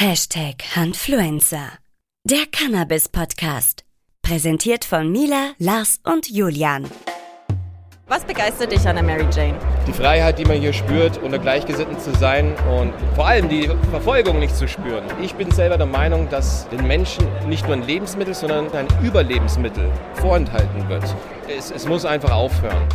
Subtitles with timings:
[0.00, 1.72] Hashtag Handfluencer.
[2.22, 3.82] Der Cannabis-Podcast.
[4.22, 6.88] Präsentiert von Mila, Lars und Julian.
[8.06, 9.58] Was begeistert dich an der Mary Jane?
[9.88, 14.38] Die Freiheit, die man hier spürt, unter Gleichgesinnten zu sein und vor allem die Verfolgung
[14.38, 15.02] nicht zu spüren.
[15.20, 19.90] Ich bin selber der Meinung, dass den Menschen nicht nur ein Lebensmittel, sondern ein Überlebensmittel
[20.14, 21.12] vorenthalten wird.
[21.48, 22.86] Es, es muss einfach aufhören.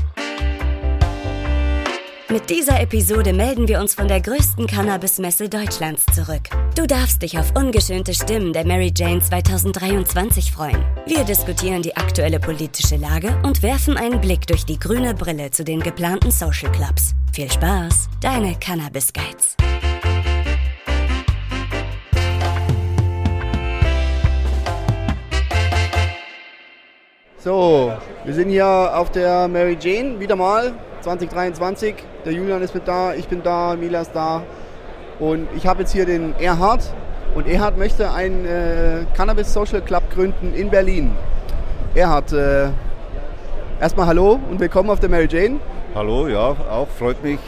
[2.33, 6.49] Mit dieser Episode melden wir uns von der größten Cannabis-Messe Deutschlands zurück.
[6.75, 10.83] Du darfst dich auf ungeschönte Stimmen der Mary Jane 2023 freuen.
[11.05, 15.63] Wir diskutieren die aktuelle politische Lage und werfen einen Blick durch die grüne Brille zu
[15.63, 17.13] den geplanten Social Clubs.
[17.33, 19.55] Viel Spaß, deine Cannabis Guides.
[27.37, 27.93] So,
[28.25, 31.95] wir sind hier auf der Mary Jane, wieder mal 2023.
[32.25, 34.43] Der Julian ist mit da, ich bin da, Mila ist da.
[35.19, 36.81] Und ich habe jetzt hier den Erhard.
[37.35, 41.11] Und Erhard möchte einen äh, Cannabis Social Club gründen in Berlin.
[41.93, 42.69] Erhard, äh,
[43.81, 45.59] erstmal hallo und willkommen auf der Mary Jane.
[45.93, 47.39] Hallo, ja, auch freut mich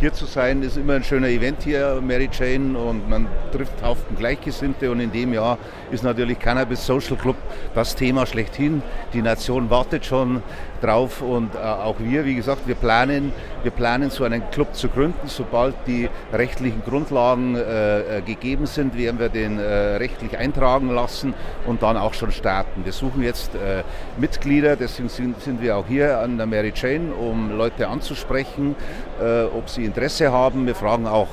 [0.00, 0.62] hier zu sein.
[0.62, 4.90] Ist immer ein schöner Event hier, Mary Jane, und man trifft Haufen Gleichgesinnte.
[4.90, 5.58] Und in dem Jahr
[5.90, 7.36] ist natürlich Cannabis Social Club
[7.74, 8.82] das Thema schlechthin.
[9.12, 10.42] Die Nation wartet schon
[10.80, 14.88] drauf und äh, auch wir, wie gesagt, wir planen, wir planen so einen Club zu
[14.88, 15.26] gründen.
[15.26, 21.34] Sobald die rechtlichen Grundlagen äh, äh gegeben sind, werden wir den äh, rechtlich eintragen lassen
[21.66, 22.84] und dann auch schon starten.
[22.84, 23.82] Wir suchen jetzt äh,
[24.18, 28.76] Mitglieder, deswegen sind, sind, wir auch hier an der Mary Jane, um Leute anzusprechen,
[29.20, 30.66] äh, ob sie Interesse haben.
[30.66, 31.28] Wir fragen auch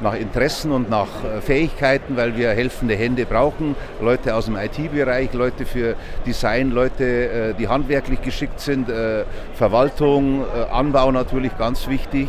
[0.00, 1.08] nach Interessen und nach
[1.40, 3.73] Fähigkeiten, weil wir helfende Hände brauchen.
[4.00, 5.94] Leute aus dem IT-Bereich, Leute für
[6.26, 12.28] Design, Leute, die handwerklich geschickt sind, äh, Verwaltung, äh, Anbau natürlich ganz wichtig.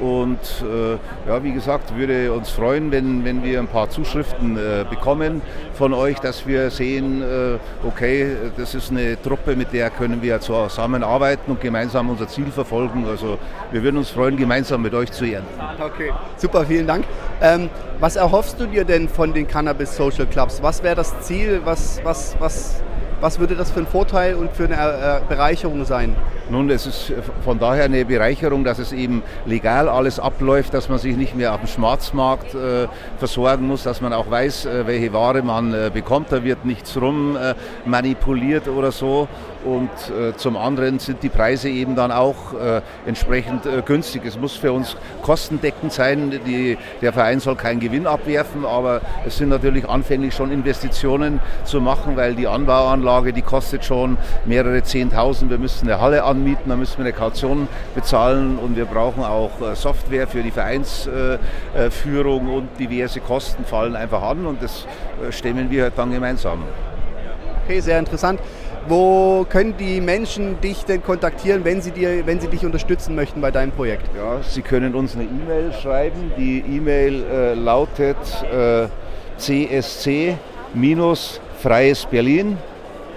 [0.00, 4.84] Und äh, ja, wie gesagt, würde uns freuen, wenn, wenn wir ein paar Zuschriften äh,
[4.88, 5.42] bekommen
[5.74, 10.40] von euch, dass wir sehen, äh, okay, das ist eine Truppe, mit der können wir
[10.40, 13.06] zusammenarbeiten und gemeinsam unser Ziel verfolgen.
[13.08, 13.38] Also
[13.70, 15.60] wir würden uns freuen, gemeinsam mit euch zu ernten.
[15.80, 17.04] Okay, super, vielen Dank.
[17.40, 20.62] Ähm, was erhoffst du dir denn von den Cannabis Social Clubs?
[20.62, 21.60] Was wäre das Ziel?
[21.64, 22.82] Was, was, was
[23.24, 26.14] was würde das für ein Vorteil und für eine äh, Bereicherung sein?
[26.50, 27.10] Nun, es ist
[27.42, 31.54] von daher eine Bereicherung, dass es eben legal alles abläuft, dass man sich nicht mehr
[31.54, 32.86] auf dem Schwarzmarkt äh,
[33.18, 36.32] versorgen muss, dass man auch weiß, äh, welche Ware man äh, bekommt.
[36.32, 37.54] Da wird nichts rum äh,
[37.86, 39.26] manipuliert oder so.
[39.64, 44.22] Und äh, zum anderen sind die Preise eben dann auch äh, entsprechend günstig.
[44.26, 46.40] Es muss für uns kostendeckend sein.
[46.46, 51.80] Die, der Verein soll keinen Gewinn abwerfen, aber es sind natürlich anfänglich schon Investitionen zu
[51.80, 55.50] machen, weil die Anbauanlage, die kostet schon mehrere Zehntausend.
[55.50, 59.60] Wir müssen eine Halle anmieten, dann müssen wir eine Kaution bezahlen und wir brauchen auch
[59.60, 64.86] äh, Software für die Vereinsführung und diverse Kosten fallen einfach an und das
[65.26, 66.62] äh, stemmen wir halt dann gemeinsam.
[67.64, 68.40] Okay, sehr interessant.
[68.88, 73.40] Wo können die Menschen dich denn kontaktieren, wenn sie, dir, wenn sie dich unterstützen möchten
[73.40, 74.08] bei deinem Projekt?
[74.16, 76.32] Ja, sie können uns eine E-Mail schreiben.
[76.36, 78.16] Die E-Mail äh, lautet
[78.52, 78.88] äh,
[79.38, 80.36] csc-freies
[82.06, 82.58] Berlin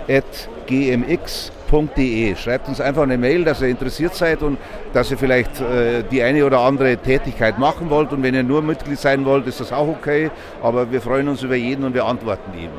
[0.07, 2.35] at gmx www.ccc.de.
[2.35, 4.57] Schreibt uns einfach eine Mail, dass ihr interessiert seid und
[4.94, 8.11] dass ihr vielleicht äh, die eine oder andere Tätigkeit machen wollt.
[8.11, 10.31] Und wenn ihr nur Mitglied sein wollt, ist das auch okay.
[10.61, 12.69] Aber wir freuen uns über jeden und wir antworten ihm.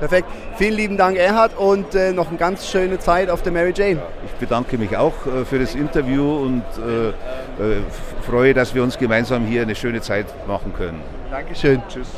[0.00, 0.28] Perfekt.
[0.56, 4.02] Vielen lieben Dank, Erhard, und äh, noch eine ganz schöne Zeit auf der Mary Jane.
[4.26, 7.12] Ich bedanke mich auch äh, für das Interview und äh, äh,
[8.22, 11.00] freue, dass wir uns gemeinsam hier eine schöne Zeit machen können.
[11.30, 11.82] Dankeschön.
[11.88, 12.08] Tschüss.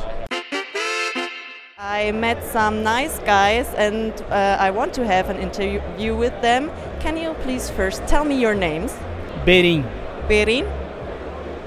[1.79, 6.69] I met some nice guys and uh, I want to have an interview with them.
[6.99, 8.93] Can you please first tell me your names?
[9.45, 9.85] Berin.
[10.27, 10.65] Berin?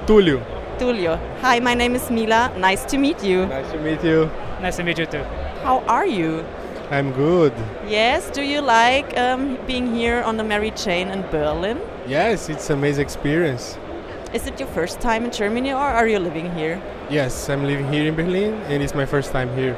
[0.06, 0.40] Tulio.
[0.78, 1.18] Tulio.
[1.42, 2.52] Hi, my name is Mila.
[2.58, 3.46] Nice to meet you.
[3.46, 4.30] Nice to meet you.
[4.60, 5.24] Nice to meet you too.
[5.62, 6.42] How are you?
[6.90, 7.52] I'm good.
[7.86, 11.78] Yes, do you like um, being here on the Mary Jane in Berlin?
[12.08, 13.76] Yes, it's an amazing experience.
[14.32, 16.80] Is it your first time in Germany or are you living here?
[17.10, 19.76] Yes, I'm living here in Berlin and it's my first time here.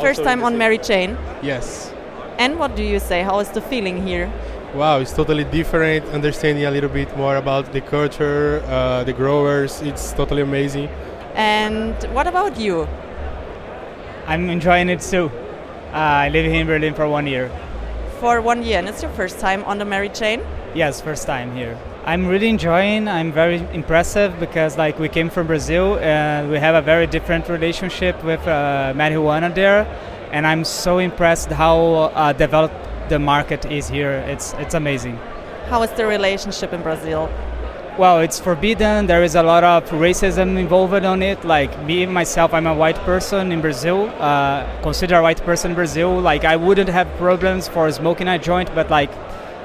[0.00, 1.18] First time on Mary Jane?
[1.42, 1.92] Yes.
[2.38, 3.22] And what do you say?
[3.22, 4.32] How is the feeling here?
[4.74, 6.06] Wow, it's totally different.
[6.10, 10.88] Understanding a little bit more about the culture, uh, the growers, it's totally amazing.
[11.34, 12.86] And what about you?
[14.30, 15.28] I'm enjoying it too.
[15.92, 17.50] Uh, I live here in Berlin for one year.
[18.20, 20.40] For one year, and it's your first time on the Mary Jane?
[20.72, 21.76] Yes, first time here.
[22.04, 23.08] I'm really enjoying.
[23.08, 27.48] I'm very impressive because like we came from Brazil and we have a very different
[27.48, 29.84] relationship with uh, marijuana there,
[30.30, 34.12] and I'm so impressed how uh, developed the market is here.
[34.28, 35.16] It's it's amazing.
[35.66, 37.28] How is the relationship in Brazil?
[37.98, 39.06] Well, it's forbidden.
[39.06, 41.44] There is a lot of racism involved on it.
[41.44, 44.08] Like me myself, I'm a white person in Brazil.
[44.18, 46.20] Uh, consider a white person in Brazil.
[46.20, 49.10] Like I wouldn't have problems for smoking a joint, but like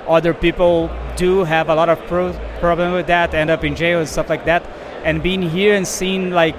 [0.07, 3.33] other people do have a lot of pro- problem with that.
[3.33, 4.63] End up in jail and stuff like that.
[5.03, 6.55] And being here and seeing like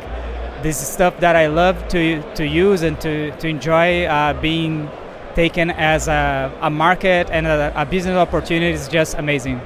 [0.63, 4.89] this stuff that I love to to use and to to enjoy uh, being
[5.35, 9.61] taken as a, a market and a, a business opportunity is just amazing.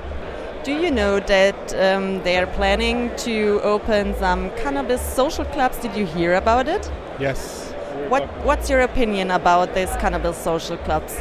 [0.62, 5.78] Do you know that um, they are planning to open some cannabis social clubs?
[5.78, 6.90] Did you hear about it?
[7.18, 7.72] Yes.
[8.10, 11.16] What What's your opinion about these cannabis social clubs?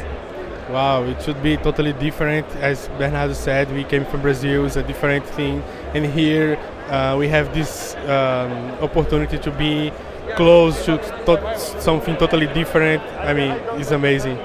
[0.68, 2.46] Wow, it should be totally different.
[2.56, 5.62] As Bernardo said, we came from Brazil, it's a different thing.
[5.94, 6.58] And here
[6.90, 8.52] uh, we have this um,
[8.82, 9.90] opportunity to be
[10.36, 13.02] close to to- something totally different.
[13.18, 14.36] I mean, it's amazing.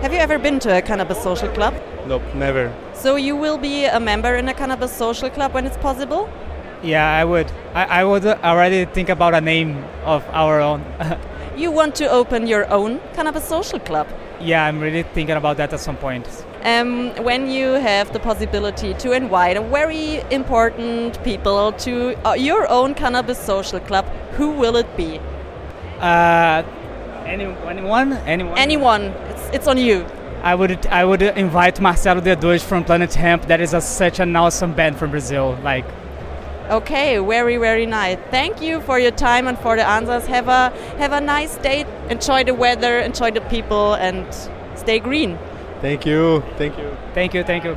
[0.00, 1.74] Have you ever been to a cannabis social club?
[2.08, 2.72] Nope, never.
[2.94, 6.28] So you will be a member in a cannabis social club when it's possible?
[6.82, 7.52] Yeah, I would.
[7.74, 10.84] I, I would already think about a name of our own.
[11.58, 14.06] You want to open your own cannabis social club?
[14.40, 16.24] yeah, I'm really thinking about that at some point.
[16.62, 22.70] Um, when you have the possibility to invite a very important people to uh, your
[22.70, 24.04] own cannabis social club,
[24.36, 25.18] who will it be?
[25.98, 26.62] Uh,
[27.26, 28.12] any, anyone?
[28.12, 28.56] Anyone?
[28.56, 29.02] Anyone.
[29.30, 30.06] It's, it's on you.
[30.48, 33.46] I would I would invite Marcelo D2 from Planet Hemp.
[33.48, 35.58] That is a, such an awesome band from Brazil.
[35.62, 35.84] Like,
[36.70, 38.16] Okay, very very nice.
[38.30, 40.26] Thank you for your time and for the answers.
[40.26, 40.72] Have a
[41.02, 41.84] have a nice day.
[42.08, 44.24] Enjoy the weather, enjoy the people, and
[44.74, 45.36] stay green.
[45.82, 46.88] Thank you, thank you.
[47.14, 47.76] thank you, thank you.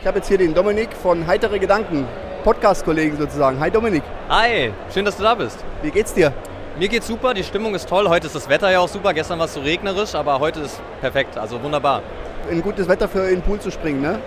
[0.00, 2.04] Ich habe jetzt hier den Dominik von Heitere Gedanken,
[2.42, 3.60] Podcast-Kollegen sozusagen.
[3.60, 5.64] Hi Dominik, Hi, schön, dass du da bist.
[5.82, 6.32] wie geht's dir?
[6.78, 8.06] Mir geht's super, die Stimmung ist toll.
[8.08, 9.14] Heute ist das Wetter ja auch super.
[9.14, 12.02] Gestern war es so regnerisch, aber heute ist perfekt, also wunderbar.
[12.50, 14.18] Ein gutes Wetter für in den Pool zu springen, ne?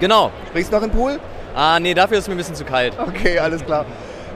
[0.00, 0.32] Genau.
[0.48, 1.20] Springst du noch in den Pool?
[1.54, 2.94] Ah, nee, dafür ist mir ein bisschen zu kalt.
[2.98, 3.84] Okay, alles klar.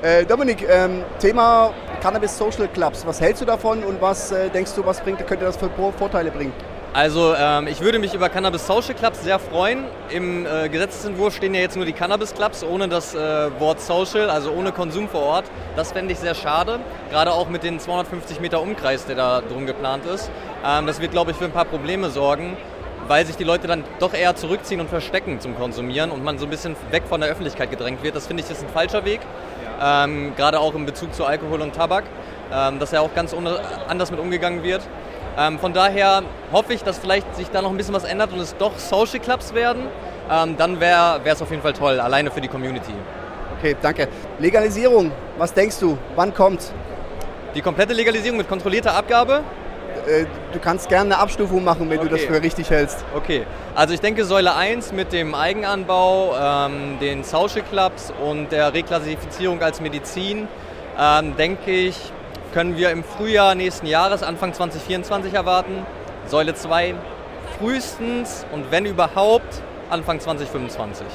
[0.02, 3.04] Äh, Dominik, ähm, Thema Cannabis Social Clubs.
[3.06, 5.92] Was hältst du davon und was äh, denkst du, was bringt, könnte das für Vor-
[5.92, 6.52] Vorteile bringen?
[6.94, 9.84] Also, ähm, ich würde mich über Cannabis Social Clubs sehr freuen.
[10.10, 13.18] Im äh, Gesetzesentwurf stehen ja jetzt nur die Cannabis Clubs ohne das äh,
[13.58, 15.44] Wort Social, also ohne Konsum vor Ort.
[15.74, 16.80] Das fände ich sehr schade,
[17.10, 20.30] gerade auch mit den 250 Meter Umkreis, der da drum geplant ist.
[20.66, 22.58] Ähm, das wird, glaube ich, für ein paar Probleme sorgen,
[23.08, 26.44] weil sich die Leute dann doch eher zurückziehen und verstecken zum Konsumieren und man so
[26.44, 28.16] ein bisschen weg von der Öffentlichkeit gedrängt wird.
[28.16, 29.20] Das finde ich ist ein falscher Weg,
[29.82, 32.04] ähm, gerade auch in Bezug zu Alkohol und Tabak,
[32.52, 33.34] ähm, dass ja auch ganz
[33.88, 34.82] anders mit umgegangen wird.
[35.38, 38.40] Ähm, von daher hoffe ich, dass vielleicht sich da noch ein bisschen was ändert und
[38.40, 39.82] es doch Social Clubs werden.
[40.30, 42.92] Ähm, dann wäre es auf jeden Fall toll, alleine für die Community.
[43.58, 44.08] Okay, danke.
[44.38, 45.96] Legalisierung, was denkst du?
[46.16, 46.72] Wann kommt?
[47.54, 49.42] Die komplette Legalisierung mit kontrollierter Abgabe?
[50.06, 52.32] Äh, du kannst gerne eine Abstufung machen, wenn du das Okay.
[52.34, 53.04] für richtig hältst.
[53.14, 53.44] Okay,
[53.74, 59.62] also ich denke Säule 1 mit dem Eigenanbau, ähm, den Social Clubs und der Reklassifizierung
[59.62, 60.48] als Medizin,
[60.98, 62.12] ähm, denke ich,
[62.52, 65.86] können wir im Frühjahr nächsten Jahres, Anfang 2024 erwarten.
[66.26, 66.94] Säule 2
[67.58, 71.06] frühestens und wenn überhaupt Anfang 2025.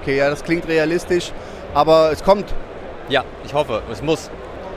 [0.00, 1.32] Okay, ja, das klingt realistisch,
[1.74, 2.52] aber es kommt.
[3.08, 4.30] Ja, ich hoffe, es muss.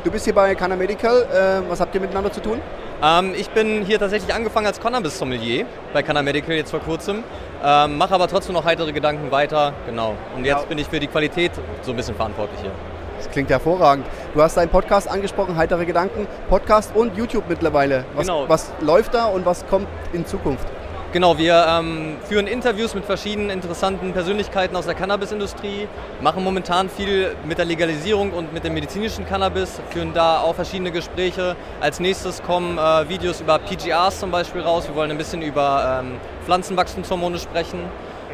[0.04, 1.24] Du bist hier bei Canna Medical.
[1.24, 2.62] Äh, was habt ihr miteinander zu tun?
[3.04, 7.24] Ähm, ich bin hier tatsächlich angefangen als Cannabis-Sommelier bei Canna Medical jetzt vor kurzem,
[7.64, 10.16] ähm, mache aber trotzdem noch heitere Gedanken weiter, genau.
[10.36, 10.66] Und jetzt Ja.
[10.68, 12.72] bin ich für die Qualität so ein bisschen verantwortlich hier.
[13.20, 14.06] Das klingt hervorragend.
[14.34, 16.26] Du hast deinen Podcast angesprochen, Heitere Gedanken.
[16.50, 18.06] Podcast und YouTube mittlerweile.
[18.16, 18.48] Was, Genau.
[18.48, 20.66] was läuft da und was kommt in Zukunft?
[21.12, 25.88] Genau, wir ähm, führen Interviews mit verschiedenen interessanten Persönlichkeiten aus der Cannabisindustrie,
[26.22, 30.92] machen momentan viel mit der Legalisierung und mit dem medizinischen Cannabis, führen da auch verschiedene
[30.92, 31.56] Gespräche.
[31.82, 34.88] Als nächstes kommen äh, Videos über PGRs zum Beispiel raus.
[34.88, 37.80] Wir wollen ein bisschen über ähm, Pflanzenwachstumshormone sprechen.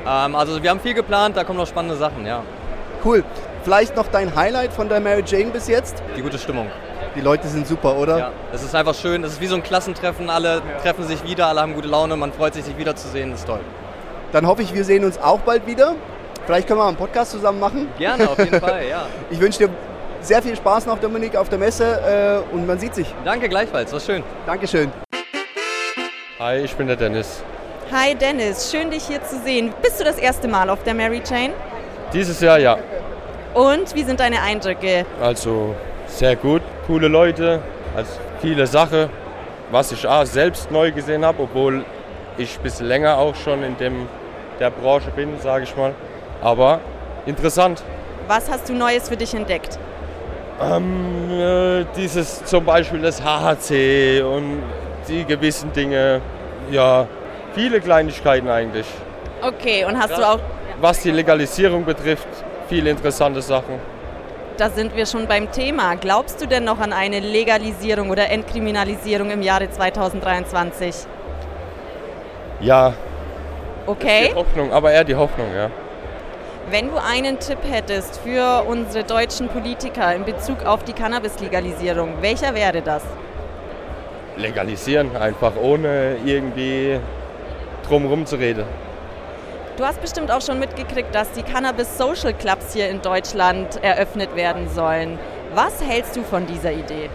[0.05, 2.41] Ähm, also wir haben viel geplant, da kommen noch spannende Sachen, ja.
[3.05, 3.23] Cool.
[3.65, 6.03] Vielleicht noch dein Highlight von der Mary Jane bis jetzt?
[6.15, 6.69] Die gute Stimmung.
[7.15, 8.17] Die Leute sind super, oder?
[8.19, 11.47] Ja, es ist einfach schön, es ist wie so ein Klassentreffen, alle treffen sich wieder,
[11.47, 13.61] alle haben gute Laune, man freut sich, sich wiederzusehen, das ist toll.
[14.33, 15.95] Dann hoffe ich, wir sehen uns auch bald wieder.
[16.45, 17.87] Vielleicht können wir mal einen Podcast zusammen machen.
[17.97, 19.07] Gerne, auf jeden Fall, ja.
[19.31, 19.69] Ich wünsche dir
[20.21, 23.07] sehr viel Spaß noch, Dominik, auf der Messe äh, und man sieht sich.
[23.23, 24.21] Danke gleichfalls, war schön.
[24.45, 24.91] Dankeschön.
[26.37, 27.41] Hi, ich bin der Dennis.
[27.91, 29.73] Hi Dennis, schön dich hier zu sehen.
[29.81, 31.55] Bist du das erste Mal auf der Mary Jane?
[32.13, 32.77] Dieses Jahr ja.
[33.55, 35.05] Und wie sind deine Eindrücke?
[35.21, 35.73] Also
[36.07, 37.61] sehr gut, coole Leute,
[37.95, 39.09] also viele Sachen,
[39.71, 41.85] was ich auch selbst neu gesehen habe, obwohl
[42.37, 44.09] ich ein bisschen länger auch schon in dem,
[44.59, 45.93] der Branche bin, sage ich mal.
[46.41, 46.81] Aber
[47.25, 47.81] interessant.
[48.27, 49.79] Was hast du Neues für dich entdeckt?
[50.61, 54.63] Ähm, äh, dieses zum Beispiel das HHC und
[55.07, 56.19] die gewissen Dinge,
[56.71, 57.07] ja,
[57.53, 58.85] viele Kleinigkeiten eigentlich.
[59.41, 60.17] Okay, und hast Ja.
[60.17, 60.39] du auch
[60.81, 62.27] was die Legalisierung betrifft,
[62.67, 63.79] viele interessante Sachen.
[64.57, 65.95] Da sind wir schon beim Thema.
[65.95, 70.95] Glaubst du denn noch an eine Legalisierung oder Entkriminalisierung im Jahre 2023?
[72.61, 72.93] Ja.
[73.85, 74.29] Okay.
[74.29, 75.69] Die Hoffnung, aber eher die Hoffnung, ja.
[76.69, 82.55] Wenn du einen Tipp hättest für unsere deutschen Politiker in Bezug auf die Cannabis-Legalisierung, welcher
[82.55, 83.03] wäre das?
[84.37, 86.99] Legalisieren, einfach ohne irgendwie
[87.87, 88.65] drumherum zu reden.
[89.77, 94.33] Du hast bestimmt auch schon mitgekriegt, dass die Cannabis Social Clubs hier in Deutschland eröffnet
[94.33, 95.19] werden sollen.
[95.53, 97.09] Was hältst du von dieser Idee?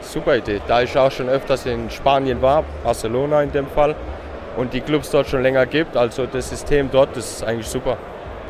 [0.00, 0.62] Super Idee.
[0.66, 3.94] Da ich auch schon öfters in Spanien war, Barcelona in dem Fall,
[4.56, 7.98] und die Clubs dort schon länger gibt, also das System dort, das ist eigentlich super.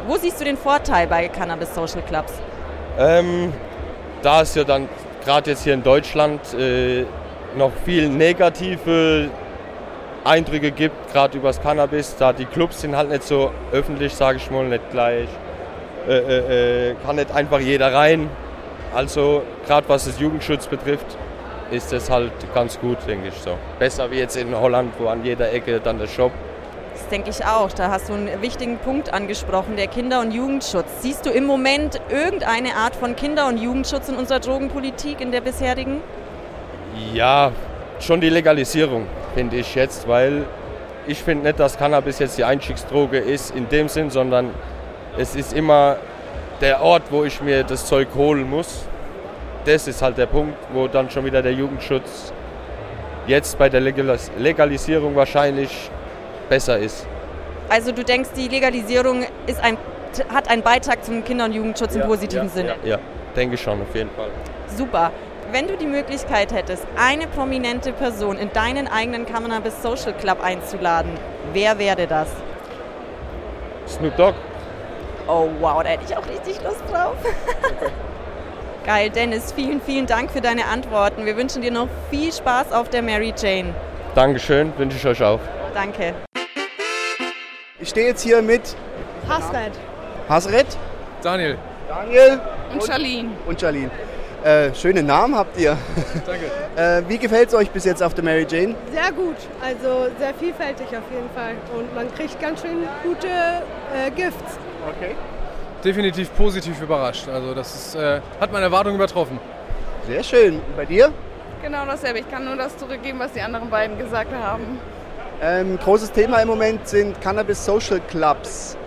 [0.07, 2.35] Wo siehst du den Vorteil bei Cannabis Social Clubs?
[2.97, 3.53] Ähm,
[4.23, 4.89] da es ja dann
[5.25, 7.05] gerade jetzt hier in Deutschland äh,
[7.57, 9.31] noch viel negative
[10.25, 12.17] Eindrücke gibt, gerade über das Cannabis.
[12.17, 15.29] Da die Clubs sind halt nicht so öffentlich, sage ich mal, nicht gleich.
[16.09, 18.29] Äh, äh, äh, kann nicht einfach jeder rein.
[18.95, 21.07] Also gerade was das Jugendschutz betrifft,
[21.71, 23.57] ist das halt ganz gut, denke ich so.
[23.79, 26.33] Besser wie jetzt in Holland, wo an jeder Ecke dann der Shop.
[26.93, 27.73] Das denke ich auch.
[27.73, 30.87] Da hast du einen wichtigen Punkt angesprochen, der Kinder- und Jugendschutz.
[31.01, 35.41] Siehst du im Moment irgendeine Art von Kinder- und Jugendschutz in unserer Drogenpolitik, in der
[35.41, 36.01] bisherigen?
[37.15, 37.53] Ja,
[38.01, 40.45] schon die Legalisierung finde ich jetzt, weil
[41.07, 44.51] ich finde nicht, dass Cannabis jetzt die Einstiegsdroge ist in dem Sinn, sondern
[45.19, 45.97] es ist immer
[46.61, 48.87] der Ort, wo ich mir das Zeug holen muss.
[49.65, 52.33] Das ist halt der Punkt, wo dann schon wieder der Jugendschutz
[53.27, 55.91] jetzt bei der Legalisierung wahrscheinlich
[56.49, 57.07] besser ist.
[57.69, 59.77] Also du denkst, die Legalisierung ist ein,
[60.33, 62.75] hat einen Beitrag zum Kinder- und Jugendschutz ja, im positiven ja, Sinne?
[62.85, 62.99] Ja, ja,
[63.37, 64.29] denke ich schon, auf jeden Fall.
[64.77, 65.11] Super.
[65.51, 71.13] Wenn du die Möglichkeit hättest, eine prominente Person in deinen eigenen Cannabis Social Club einzuladen,
[71.53, 72.29] wer wäre das?
[73.87, 74.35] Snoop Dogg.
[75.29, 77.17] Oh wow, da hätte ich auch richtig Lust drauf.
[78.87, 81.27] Geil, Dennis, vielen, vielen Dank für deine Antworten.
[81.27, 83.75] Wir wünschen dir noch viel Spaß auf der Mary Jane.
[84.15, 85.41] Dankeschön, wünsche ich euch auch.
[85.75, 86.15] Danke.
[87.79, 88.75] Ich stehe jetzt hier mit
[89.29, 89.73] Hasred.
[90.29, 90.67] Hasred,
[91.23, 91.59] Daniel.
[91.89, 92.41] Daniel
[92.73, 93.31] Und Charlene.
[93.47, 93.91] und Charlene.
[94.45, 95.77] Äh, schöne Namen habt ihr.
[96.27, 96.47] Danke.
[96.75, 98.75] Äh, wie gefällt es euch bis jetzt auf der Mary Jane?
[98.91, 101.53] Sehr gut, also sehr vielfältig auf jeden Fall.
[101.79, 104.59] Und man kriegt ganz schön gute äh, Gifts.
[104.89, 105.15] Okay.
[105.85, 107.29] Definitiv positiv überrascht.
[107.29, 109.39] Also das ist, äh, hat meine Erwartungen übertroffen.
[110.07, 110.55] Sehr schön.
[110.55, 111.13] Und bei dir?
[111.61, 112.21] Genau dasselbe.
[112.21, 114.81] Ich kann nur das zurückgeben, was die anderen beiden gesagt haben.
[115.43, 118.79] Ähm, großes Thema im Moment sind Cannabis Social Clubs.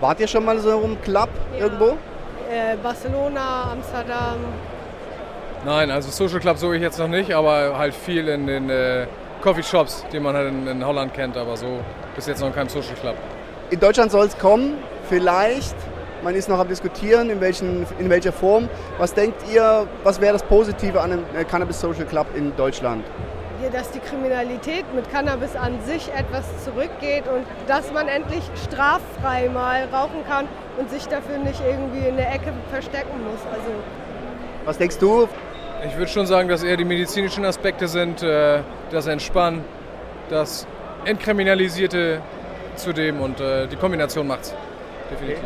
[0.00, 1.28] Wart ihr schon mal so im Club
[1.58, 1.98] irgendwo?
[2.50, 4.38] Äh, Barcelona, Amsterdam.
[5.64, 9.06] Nein, also Social Club suche ich jetzt noch nicht, aber halt viel in den äh,
[9.40, 11.80] Coffee Shops, die man halt in, in Holland kennt, aber so
[12.14, 13.14] bis jetzt noch in keinem Social Club.
[13.70, 14.74] In Deutschland soll es kommen,
[15.08, 15.74] vielleicht.
[16.22, 18.68] Man ist noch am Diskutieren, in, welchen, in welcher Form.
[18.98, 23.04] Was denkt ihr, was wäre das Positive an einem äh, Cannabis Social Club in Deutschland?
[23.62, 29.48] Ja, dass die Kriminalität mit Cannabis an sich etwas zurückgeht und dass man endlich straffrei
[29.48, 33.40] mal rauchen kann und sich dafür nicht irgendwie in der Ecke verstecken muss.
[33.50, 33.70] Also
[34.66, 35.26] Was denkst du?
[35.86, 38.60] Ich würde schon sagen, dass eher die medizinischen Aspekte sind, äh,
[38.90, 39.62] das Entspannen,
[40.30, 40.66] das
[41.04, 42.22] Entkriminalisierte
[42.76, 44.54] zudem und äh, die Kombination macht's.
[45.10, 45.44] Definitiv.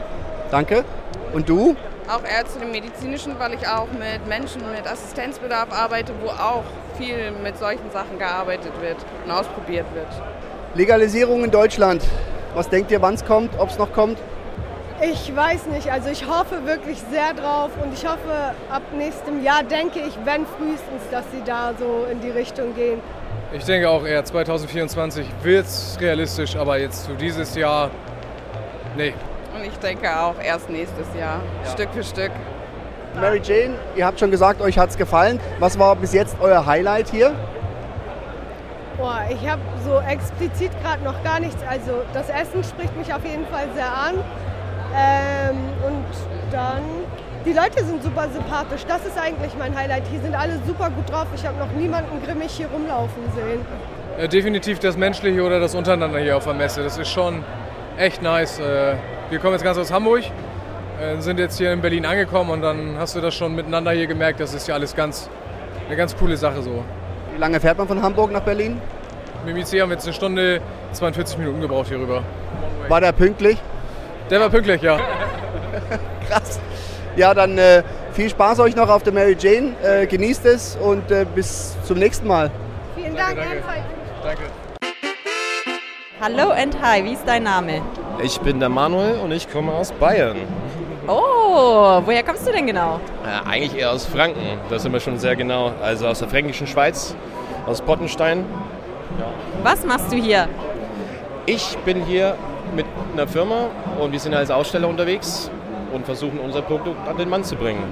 [0.50, 0.84] Danke.
[1.32, 1.74] Und du?
[2.08, 6.64] Auch eher zu dem medizinischen, weil ich auch mit Menschen mit Assistenzbedarf arbeite, wo auch
[6.96, 10.06] viel mit solchen Sachen gearbeitet wird und ausprobiert wird.
[10.74, 12.02] Legalisierung in Deutschland.
[12.54, 14.18] Was denkt ihr, wann es kommt, ob es noch kommt?
[15.00, 19.62] Ich weiß nicht, also ich hoffe wirklich sehr drauf und ich hoffe ab nächstem Jahr,
[19.62, 23.00] denke ich, wenn frühestens, dass sie da so in die Richtung gehen.
[23.52, 27.90] Ich denke auch eher 2024 wird's realistisch, aber jetzt zu dieses Jahr,
[28.96, 29.14] nee.
[29.54, 31.40] Und ich denke auch erst nächstes Jahr,
[31.72, 32.32] Stück für Stück.
[33.14, 35.40] Mary Jane, ihr habt schon gesagt, euch hat es gefallen.
[35.58, 37.34] Was war bis jetzt euer Highlight hier?
[38.98, 41.62] Boah, ich habe so explizit gerade noch gar nichts.
[41.68, 44.14] Also das Essen spricht mich auf jeden Fall sehr an.
[44.96, 46.06] Ähm, und
[46.50, 46.82] dann,
[47.44, 48.84] die Leute sind super sympathisch.
[48.86, 50.04] Das ist eigentlich mein Highlight.
[50.10, 51.26] Hier sind alle super gut drauf.
[51.34, 53.60] Ich habe noch niemanden grimmig hier rumlaufen sehen.
[54.18, 56.82] Äh, definitiv das Menschliche oder das Untereinander hier auf der Messe.
[56.82, 57.44] Das ist schon
[57.96, 58.58] echt nice.
[58.58, 58.94] Äh,
[59.30, 60.24] wir kommen jetzt ganz aus Hamburg,
[61.00, 64.06] äh, sind jetzt hier in Berlin angekommen und dann hast du das schon miteinander hier
[64.06, 64.40] gemerkt.
[64.40, 65.28] Das ist ja alles ganz,
[65.86, 66.82] eine ganz coole Sache so.
[67.34, 68.80] Wie lange fährt man von Hamburg nach Berlin?
[69.44, 70.60] Mit dem IC haben wir jetzt eine Stunde,
[70.92, 72.22] 42 Minuten gebraucht hier rüber.
[72.88, 73.58] War der pünktlich?
[74.30, 74.98] Der war pünktlich, ja.
[76.28, 76.60] Krass.
[77.16, 77.82] Ja, dann äh,
[78.12, 79.72] viel Spaß euch noch auf der Mary Jane.
[79.82, 82.50] Äh, genießt es und äh, bis zum nächsten Mal.
[82.94, 83.62] Vielen Dank, danke.
[84.22, 84.42] Danke.
[86.20, 87.80] Hallo and hi, wie ist dein Name?
[88.22, 90.36] Ich bin der Manuel und ich komme aus Bayern.
[91.06, 93.00] Oh, woher kommst du denn genau?
[93.24, 95.72] Äh, eigentlich eher aus Franken, da sind wir schon sehr genau.
[95.80, 97.14] Also aus der fränkischen Schweiz,
[97.66, 98.44] aus Pottenstein.
[99.62, 100.48] Was machst du hier?
[101.46, 102.34] Ich bin hier
[102.78, 105.50] mit einer Firma und wir sind als Aussteller unterwegs
[105.92, 107.82] und versuchen unser Produkt an den Mann zu bringen.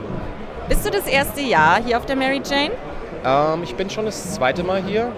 [0.69, 2.71] Bist du das erste Jahr hier auf der Mary Jane?
[3.25, 5.11] Ähm, ich bin schon das zweite Mal hier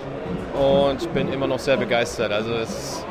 [0.54, 2.32] und bin immer noch sehr begeistert.
[2.32, 3.06] Also es ist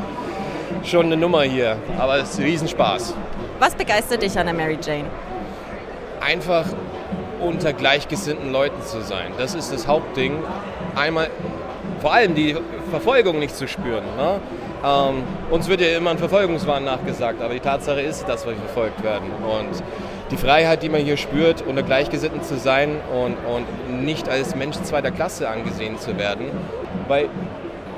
[0.84, 3.14] schon eine Nummer hier, aber es ist Riesenspaß.
[3.60, 5.06] Was begeistert dich an der Mary Jane?
[6.22, 6.66] Einfach
[7.40, 9.32] unter gleichgesinnten Leuten zu sein.
[9.38, 10.40] Das ist das Hauptding.
[10.96, 11.30] Einmal
[12.02, 12.58] vor allem die
[12.90, 14.04] Verfolgung nicht zu spüren.
[14.18, 14.40] Ne?
[14.84, 19.04] Ähm, uns wird ja immer ein Verfolgungswahn nachgesagt, aber die Tatsache ist, dass wir verfolgt
[19.04, 19.32] werden.
[19.44, 19.84] Und
[20.32, 24.78] die Freiheit, die man hier spürt, unter Gleichgesinnten zu sein und, und nicht als Mensch
[24.78, 26.46] zweiter Klasse angesehen zu werden,
[27.08, 27.30] weil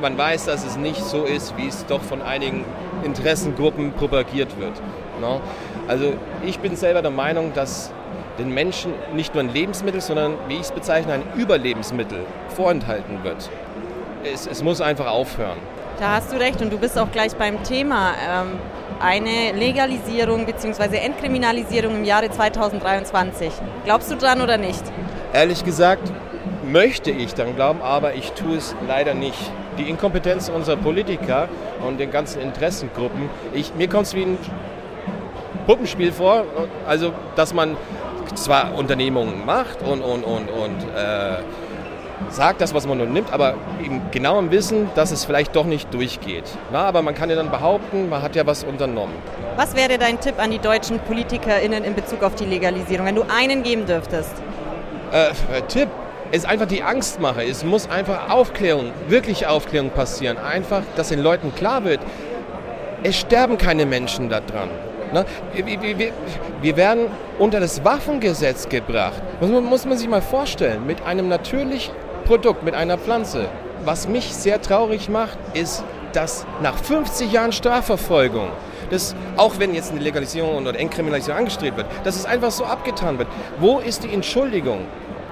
[0.01, 2.63] man weiß, dass es nicht so ist, wie es doch von einigen
[3.03, 4.73] Interessengruppen propagiert wird.
[5.19, 5.41] Ne?
[5.87, 6.13] Also
[6.45, 7.91] ich bin selber der Meinung, dass
[8.37, 12.19] den Menschen nicht nur ein Lebensmittel, sondern, wie ich es bezeichne, ein Überlebensmittel
[12.49, 13.49] vorenthalten wird.
[14.23, 15.57] Es, es muss einfach aufhören.
[15.99, 18.13] Da hast du recht und du bist auch gleich beim Thema.
[18.25, 18.57] Ähm,
[19.01, 20.95] eine Legalisierung bzw.
[20.95, 23.51] Entkriminalisierung im Jahre 2023.
[23.83, 24.81] Glaubst du dran oder nicht?
[25.33, 26.09] Ehrlich gesagt
[26.63, 29.39] möchte ich dann glauben, aber ich tue es leider nicht.
[29.77, 31.49] Die Inkompetenz unserer Politiker
[31.85, 34.37] und den ganzen Interessengruppen, ich, mir kommt es wie ein
[35.67, 36.45] Puppenspiel vor,
[36.87, 37.75] also dass man
[38.35, 41.39] zwar Unternehmungen macht und, und, und, und äh,
[42.29, 45.93] sagt das, was man nun nimmt, aber im genauen Wissen, dass es vielleicht doch nicht
[45.93, 46.43] durchgeht.
[46.71, 49.13] Na, aber man kann ja dann behaupten, man hat ja was unternommen.
[49.55, 53.23] Was wäre dein Tipp an die deutschen PolitikerInnen in Bezug auf die Legalisierung, wenn du
[53.23, 54.33] einen geben dürftest?
[55.11, 55.89] Äh, äh Tipp
[56.31, 57.43] ist einfach die Angstmache.
[57.43, 60.37] Es muss einfach Aufklärung, wirklich Aufklärung passieren.
[60.37, 61.99] Einfach, dass den Leuten klar wird,
[63.03, 64.69] es sterben keine Menschen daran.
[65.13, 65.25] Ne?
[65.53, 66.11] Wir, wir,
[66.61, 67.07] wir, werden
[67.39, 69.21] unter das Waffengesetz gebracht.
[69.41, 70.85] Das muss man sich mal vorstellen.
[70.85, 71.95] Mit einem natürlichen
[72.29, 73.49] Produkt, mit einer Pflanze.
[73.83, 78.49] Was mich sehr traurig macht, ist, dass nach 50 Jahren Strafverfolgung,
[78.91, 83.17] das, auch wenn jetzt eine Legalisierung oder Entkriminalisierung angestrebt wird, dass es einfach so abgetan
[83.17, 83.29] wird.
[83.57, 84.85] Wo ist die Entschuldigung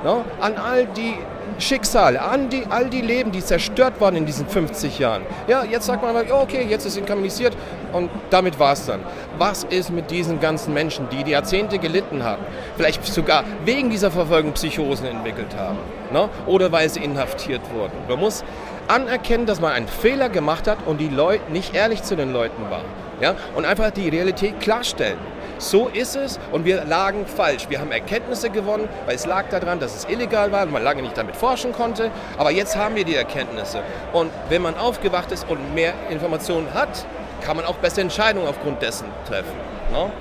[0.03, 1.15] ne, an all die
[1.59, 5.23] Schicksale, an die, all die Leben, die zerstört waren in diesen 50 Jahren.
[5.47, 7.55] Ja, jetzt sagt man, okay, jetzt ist entkriminalisiert
[7.93, 8.99] und damit war es dann.
[9.37, 12.43] Was ist mit diesen ganzen Menschen, die die Jahrzehnte gelitten haben,
[12.75, 15.77] vielleicht sogar wegen dieser Verfolgung Psychosen entwickelt haben
[16.11, 16.29] ne?
[16.45, 17.93] oder weil sie inhaftiert wurden?
[18.07, 18.43] Man muss
[18.87, 22.69] anerkennen, dass man einen Fehler gemacht hat und die Leute nicht ehrlich zu den Leuten
[22.69, 22.81] war.
[23.19, 23.35] Ja?
[23.55, 25.17] Und einfach die Realität klarstellen.
[25.59, 27.67] So ist es und wir lagen falsch.
[27.69, 31.01] Wir haben Erkenntnisse gewonnen, weil es lag daran, dass es illegal war und man lange
[31.01, 32.11] nicht damit forschen konnte.
[32.37, 33.81] Aber jetzt haben wir die Erkenntnisse.
[34.13, 37.05] Und wenn man aufgewacht ist und mehr Informationen hat,
[37.41, 39.53] kann man auch bessere Entscheidungen aufgrund dessen treffen.
[39.91, 40.11] No?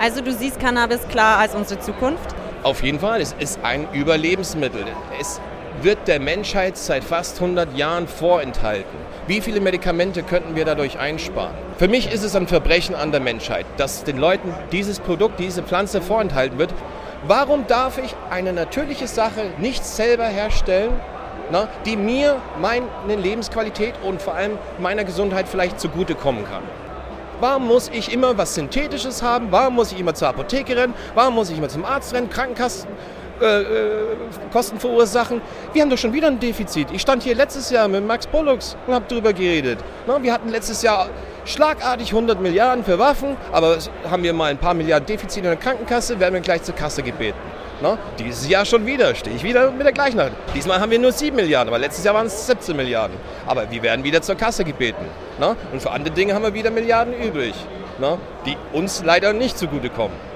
[0.00, 2.34] Also du siehst Cannabis klar als unsere Zukunft?
[2.62, 3.20] Auf jeden Fall.
[3.20, 4.84] Es ist ein Überlebensmittel.
[5.20, 5.40] Es
[5.82, 8.98] wird der Menschheit seit fast 100 Jahren vorenthalten.
[9.26, 11.54] Wie viele Medikamente könnten wir dadurch einsparen?
[11.78, 15.62] Für mich ist es ein Verbrechen an der Menschheit, dass den Leuten dieses Produkt, diese
[15.62, 16.74] Pflanze vorenthalten wird.
[17.26, 20.92] Warum darf ich eine natürliche Sache nicht selber herstellen,
[21.84, 26.62] die mir meine Lebensqualität und vor allem meiner Gesundheit vielleicht zugutekommen kann?
[27.40, 29.46] Warum muss ich immer was Synthetisches haben?
[29.50, 30.92] Warum muss ich immer zur Apotheke rennen?
[31.14, 32.28] Warum muss ich immer zum Arzt rennen?
[32.28, 32.86] Krankenkassen?
[33.40, 33.66] Äh, äh,
[34.52, 35.40] Kosten verursachen.
[35.72, 36.88] Wir haben doch schon wieder ein Defizit.
[36.92, 39.78] Ich stand hier letztes Jahr mit Max Pollux und habe darüber geredet.
[40.06, 41.08] Na, wir hatten letztes Jahr
[41.46, 43.78] schlagartig 100 Milliarden für Waffen, aber
[44.10, 47.02] haben wir mal ein paar Milliarden Defizit in der Krankenkasse, werden wir gleich zur Kasse
[47.02, 47.38] gebeten.
[47.80, 50.20] Na, dieses Jahr schon wieder, stehe ich wieder mit der gleichen.
[50.54, 53.16] Diesmal haben wir nur 7 Milliarden, aber letztes Jahr waren es 17 Milliarden.
[53.46, 55.06] Aber wir werden wieder zur Kasse gebeten.
[55.38, 55.56] Na?
[55.72, 57.54] Und für andere Dinge haben wir wieder Milliarden übrig,
[58.44, 60.29] die uns leider nicht zugutekommen.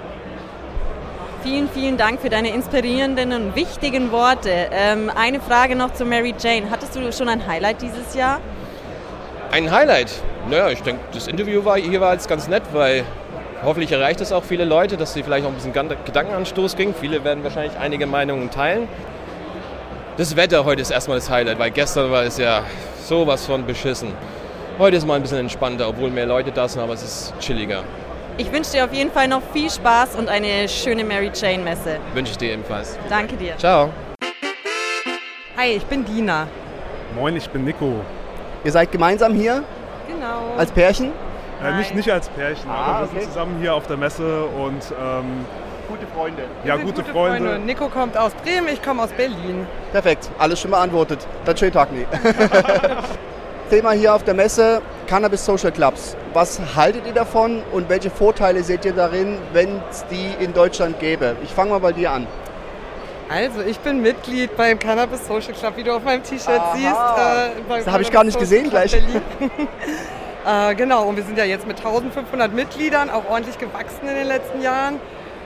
[1.44, 4.48] Vielen, vielen Dank für deine inspirierenden und wichtigen Worte.
[4.72, 6.70] Ähm, eine Frage noch zu Mary Jane.
[6.70, 8.40] Hattest du schon ein Highlight dieses Jahr?
[9.50, 10.11] Ein Highlight?
[10.48, 13.04] Naja, ich denke, das Interview war, hier war jetzt ganz nett, weil
[13.62, 16.94] hoffentlich erreicht es auch viele Leute, dass sie vielleicht auch ein bisschen Gedankenanstoß kriegen.
[16.98, 18.88] Viele werden wahrscheinlich einige Meinungen teilen.
[20.16, 22.62] Das Wetter heute ist erstmal das Highlight, weil gestern war es ja
[23.04, 24.12] sowas von beschissen.
[24.78, 27.85] Heute ist mal ein bisschen entspannter, obwohl mehr Leute da sind, aber es ist chilliger.
[28.36, 31.98] Ich wünsche dir auf jeden Fall noch viel Spaß und eine schöne Mary Jane Messe.
[32.14, 32.98] Wünsche ich dir ebenfalls.
[33.08, 33.56] Danke dir.
[33.58, 33.90] Ciao.
[35.56, 36.48] Hi, ich bin Dina.
[37.14, 38.00] Moin, ich bin Nico.
[38.64, 39.62] Ihr seid gemeinsam hier?
[40.08, 40.54] Genau.
[40.58, 41.12] Als Pärchen?
[41.62, 43.20] Äh, nicht, nicht als Pärchen, Ah, aber wir okay.
[43.20, 45.44] sind zusammen hier auf der Messe und ähm,
[45.88, 46.42] Gute Freunde.
[46.64, 47.58] ja, gute, Freunde.
[47.60, 49.66] Nico kommt aus Bremen, ich komme aus Berlin.
[49.92, 51.24] Perfekt, alles schon beantwortet.
[51.44, 52.06] Dann schönen Tag, nee.
[53.74, 56.16] Thema hier auf der Messe, Cannabis Social Clubs.
[56.32, 61.00] Was haltet ihr davon und welche Vorteile seht ihr darin, wenn es die in Deutschland
[61.00, 61.34] gäbe?
[61.42, 62.28] Ich fange mal bei dir an.
[63.28, 66.87] Also, ich bin Mitglied beim Cannabis Social Club, wie du auf meinem T-Shirt siehst.
[66.87, 68.94] Äh, das habe ich gar nicht gesehen gleich.
[70.46, 74.28] äh, genau, und wir sind ja jetzt mit 1500 Mitgliedern auch ordentlich gewachsen in den
[74.28, 75.00] letzten Jahren.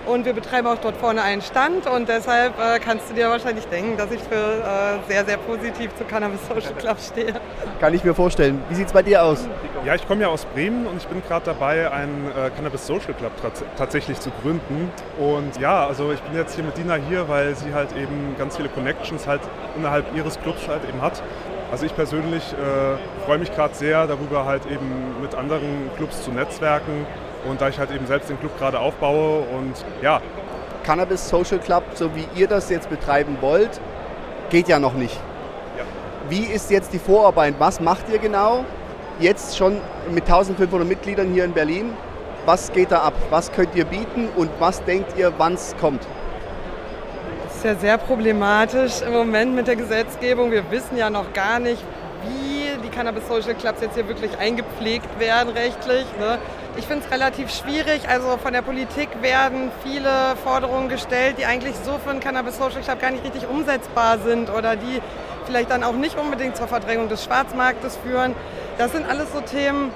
[0.09, 3.67] Und wir betreiben auch dort vorne einen Stand und deshalb äh, kannst du dir wahrscheinlich
[3.67, 7.35] denken, dass ich für äh, sehr, sehr positiv zu Cannabis Social Club stehe.
[7.79, 8.63] Kann ich mir vorstellen.
[8.71, 9.47] Wie sieht es bei dir aus?
[9.85, 13.13] Ja, ich komme ja aus Bremen und ich bin gerade dabei, einen äh, Cannabis Social
[13.13, 13.33] Club
[13.77, 14.91] tatsächlich zu gründen.
[15.19, 18.57] Und ja, also ich bin jetzt hier mit Dina hier, weil sie halt eben ganz
[18.57, 19.43] viele Connections halt
[19.77, 21.23] innerhalb ihres Clubs halt eben hat.
[21.71, 26.31] Also ich persönlich äh, freue mich gerade sehr darüber, halt eben mit anderen Clubs zu
[26.31, 27.07] netzwerken
[27.45, 30.21] und da ich halt eben selbst den Club gerade aufbaue und ja.
[30.85, 33.81] Cannabis Social Club, so wie ihr das jetzt betreiben wollt,
[34.51, 35.17] geht ja noch nicht.
[35.77, 35.85] Ja.
[36.29, 37.55] Wie ist jetzt die Vorarbeit?
[37.59, 38.65] Was macht ihr genau?
[39.21, 41.93] Jetzt schon mit 1500 Mitgliedern hier in Berlin.
[42.47, 43.15] Was geht da ab?
[43.31, 46.07] Was könnt ihr bieten und was denkt ihr, wann es kommt?
[47.45, 50.51] Das ist ja sehr problematisch im Moment mit der Gesetzgebung.
[50.51, 51.83] Wir wissen ja noch gar nicht,
[52.25, 56.07] wie die Cannabis Social Clubs jetzt hier wirklich eingepflegt werden rechtlich.
[56.19, 56.39] Ne?
[56.77, 58.09] Ich finde es relativ schwierig.
[58.09, 62.81] Also von der Politik werden viele Forderungen gestellt, die eigentlich so für einen Cannabis Social
[62.83, 65.01] Club gar nicht richtig umsetzbar sind oder die
[65.47, 68.35] vielleicht dann auch nicht unbedingt zur Verdrängung des Schwarzmarktes führen.
[68.77, 69.91] Das sind alles so Themen,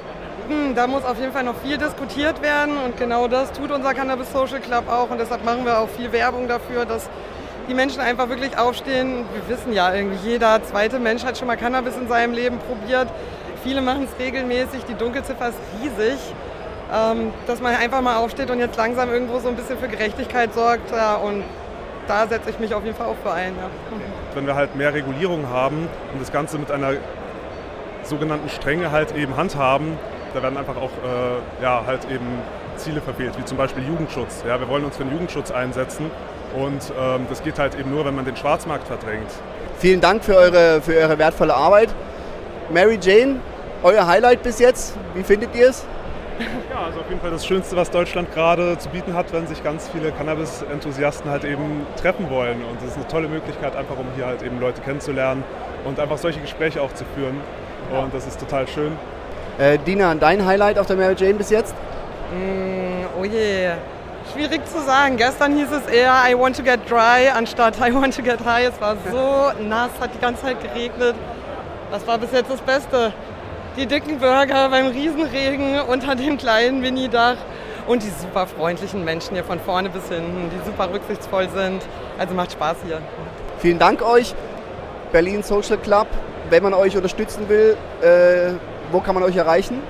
[0.48, 3.94] hm, da muss auf jeden Fall noch viel diskutiert werden und genau das tut unser
[3.94, 7.08] Cannabis Social Club auch und deshalb machen wir auch viel Werbung dafür, dass
[7.68, 9.24] die Menschen einfach wirklich aufstehen.
[9.34, 13.08] Wir wissen ja, irgendwie jeder zweite Mensch hat schon mal Cannabis in seinem Leben probiert.
[13.62, 16.18] Viele machen es regelmäßig, die Dunkelziffer ist riesig
[16.92, 20.52] ähm, dass man einfach mal aufsteht und jetzt langsam irgendwo so ein bisschen für Gerechtigkeit
[20.52, 20.90] sorgt.
[20.90, 21.42] Ja, und
[22.06, 23.54] da setze ich mich auf jeden Fall auch für ein.
[23.56, 23.70] Ja.
[24.34, 26.92] Wenn wir halt mehr Regulierung haben und das Ganze mit einer
[28.02, 29.96] sogenannten Strenge halt eben handhaben,
[30.34, 32.26] da werden einfach auch äh, ja, halt eben
[32.76, 34.44] Ziele verfehlt, wie zum Beispiel Jugendschutz.
[34.46, 36.10] Ja, wir wollen uns für den Jugendschutz einsetzen
[36.54, 39.30] und ähm, das geht halt eben nur, wenn man den Schwarzmarkt verdrängt.
[39.78, 41.88] Vielen Dank für eure, für eure wertvolle Arbeit.
[42.70, 43.40] Mary Jane,
[43.82, 45.84] euer Highlight bis jetzt, wie findet ihr es?
[46.70, 49.62] Ja, also auf jeden Fall das Schönste, was Deutschland gerade zu bieten hat, wenn sich
[49.62, 52.62] ganz viele Cannabis-Enthusiasten halt eben treffen wollen.
[52.64, 55.44] Und das ist eine tolle Möglichkeit, einfach um hier halt eben Leute kennenzulernen
[55.84, 57.40] und einfach solche Gespräche auch zu führen.
[57.90, 58.92] Und das ist total schön.
[59.58, 61.74] Äh, Dina, dein Highlight auf der Mary Jane bis jetzt?
[62.32, 63.72] Mm, oh je,
[64.32, 65.16] schwierig zu sagen.
[65.16, 68.66] Gestern hieß es eher I want to get dry anstatt I want to get high.
[68.66, 71.14] Es war so nass, hat die ganze Zeit geregnet.
[71.90, 73.12] Das war bis jetzt das Beste
[73.76, 77.36] die dicken Burger beim Riesenregen unter dem kleinen Mini-Dach
[77.86, 81.82] und die super freundlichen Menschen hier von vorne bis hinten, die super rücksichtsvoll sind.
[82.18, 83.00] Also macht Spaß hier.
[83.60, 84.34] Vielen Dank euch,
[85.10, 86.06] Berlin Social Club.
[86.50, 88.52] Wenn man euch unterstützen will, äh,
[88.90, 89.80] wo kann man euch erreichen?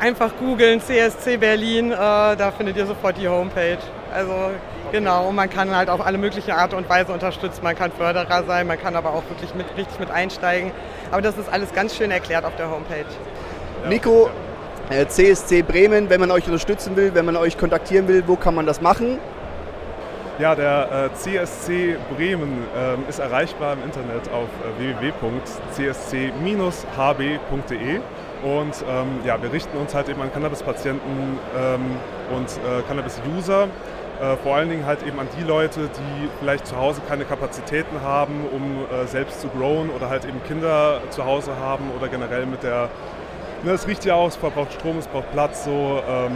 [0.00, 3.76] Einfach googeln CSC Berlin, äh, da findet ihr sofort die Homepage.
[4.14, 4.32] Also
[4.90, 7.62] genau, und man kann halt auf alle möglichen Art und Weise unterstützen.
[7.62, 10.72] Man kann Förderer sein, man kann aber auch wirklich mit, richtig mit einsteigen.
[11.10, 13.04] Aber das ist alles ganz schön erklärt auf der Homepage.
[13.90, 14.30] Nico,
[14.88, 18.54] äh, CSC Bremen, wenn man euch unterstützen will, wenn man euch kontaktieren will, wo kann
[18.54, 19.18] man das machen?
[20.38, 26.00] Ja, der äh, CSC Bremen äh, ist erreichbar im Internet auf äh, www.csc-hb.de
[28.42, 31.80] und ähm, ja, wir richten uns halt eben an Cannabis-Patienten ähm,
[32.34, 33.68] und äh, Cannabis-User,
[34.20, 38.02] äh, vor allen Dingen halt eben an die Leute, die vielleicht zu Hause keine Kapazitäten
[38.02, 42.46] haben, um äh, selbst zu growen oder halt eben Kinder zu Hause haben oder generell
[42.46, 42.88] mit der,
[43.62, 46.32] ne, es riecht ja auch, es braucht Strom, es braucht Platz, so, ähm,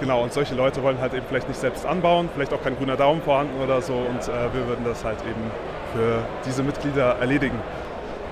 [0.00, 2.96] genau, und solche Leute wollen halt eben vielleicht nicht selbst anbauen, vielleicht auch kein grüner
[2.96, 5.50] Daumen vorhanden oder so und äh, wir würden das halt eben
[5.94, 7.58] für diese Mitglieder erledigen.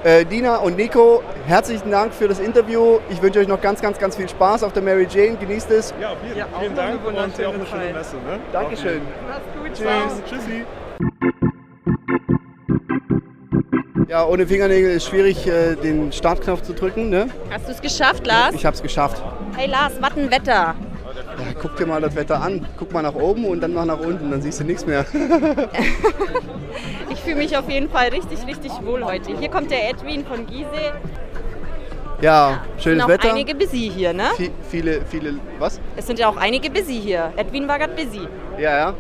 [0.04, 2.98] Äh, Dina und Nico, herzlichen Dank für das Interview.
[3.08, 5.36] Ich wünsche euch noch ganz, ganz, ganz viel Spaß auf der Mary Jane.
[5.36, 5.94] Genießt es.
[6.00, 8.16] Ja, vielen, ja, vielen Dank und auch eine schöne Messe.
[8.16, 8.40] Ne?
[8.52, 9.00] Dankeschön.
[9.28, 9.72] Mach's gut.
[9.74, 10.22] Tschüss.
[10.28, 10.64] Tschüssi.
[14.08, 17.08] Ja, ohne Fingernägel ist schwierig, äh, den Startknopf zu drücken.
[17.08, 17.28] Ne?
[17.50, 18.56] Hast du es geschafft, Lars?
[18.56, 19.22] Ich habe es geschafft.
[19.56, 20.74] Hey Lars, was ein Wetter.
[21.38, 22.66] Ja, guck dir mal das Wetter an.
[22.76, 25.06] Guck mal nach oben und dann noch nach unten, dann siehst du nichts mehr.
[27.24, 29.36] ich fühle mich auf jeden Fall richtig, richtig wohl heute.
[29.38, 30.66] Hier kommt der Edwin von Gise.
[32.20, 33.30] Ja, schönes sind auch Wetter.
[33.32, 34.24] einige busy hier, ne?
[34.38, 35.80] Vi- viele, viele, was?
[35.96, 37.32] Es sind ja auch einige busy hier.
[37.36, 38.20] Edwin war gerade busy.
[38.58, 38.94] Ja, ja.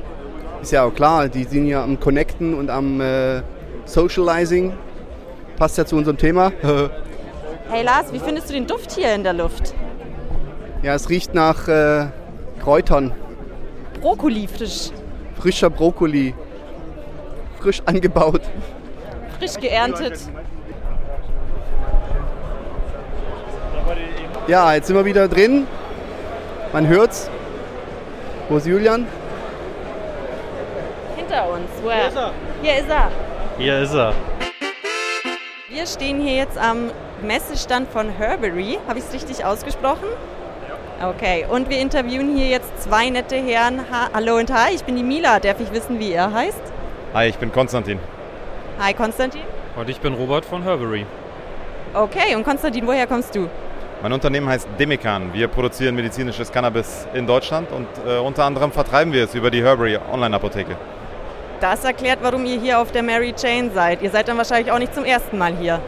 [0.60, 3.42] Ist ja auch klar, die sind ja am Connecten und am äh,
[3.84, 4.72] Socializing.
[5.56, 6.52] Passt ja zu unserem Thema.
[7.70, 9.72] Hey Lars, wie findest du den Duft hier in der Luft?
[10.82, 12.06] ja, es riecht nach äh,
[12.60, 13.12] Kräutern.
[14.02, 14.90] Brokkoli frisch.
[15.40, 16.34] Frischer Brokkoli.
[17.62, 18.40] Frisch angebaut.
[19.38, 20.18] Frisch geerntet.
[24.48, 25.68] Ja, jetzt sind wir wieder drin.
[26.72, 27.30] Man hört's.
[28.48, 29.06] Wo ist Julian?
[31.16, 31.68] Hinter uns.
[31.82, 32.32] Wo Hier ist er.
[32.62, 33.10] Hier ist er.
[33.58, 34.14] Hier ist er.
[35.68, 36.90] Wir stehen hier jetzt am
[37.22, 38.80] Messestand von Herbery.
[38.88, 40.08] Habe ich es richtig ausgesprochen?
[41.00, 43.84] Okay, und wir interviewen hier jetzt zwei nette Herren.
[43.90, 45.38] Ha Hallo und hi, ich bin die Mila.
[45.38, 46.71] Darf ich wissen, wie ihr heißt?
[47.14, 47.98] Hi, ich bin Konstantin.
[48.78, 49.42] Hi, Konstantin.
[49.76, 51.04] Und ich bin Robert von Herbery.
[51.92, 53.50] Okay, und Konstantin, woher kommst du?
[54.00, 55.30] Mein Unternehmen heißt Demikan.
[55.34, 59.62] Wir produzieren medizinisches Cannabis in Deutschland und äh, unter anderem vertreiben wir es über die
[59.62, 60.74] Herbery Online-Apotheke.
[61.60, 64.00] Das erklärt, warum ihr hier auf der Mary Jane seid.
[64.00, 65.80] Ihr seid dann wahrscheinlich auch nicht zum ersten Mal hier.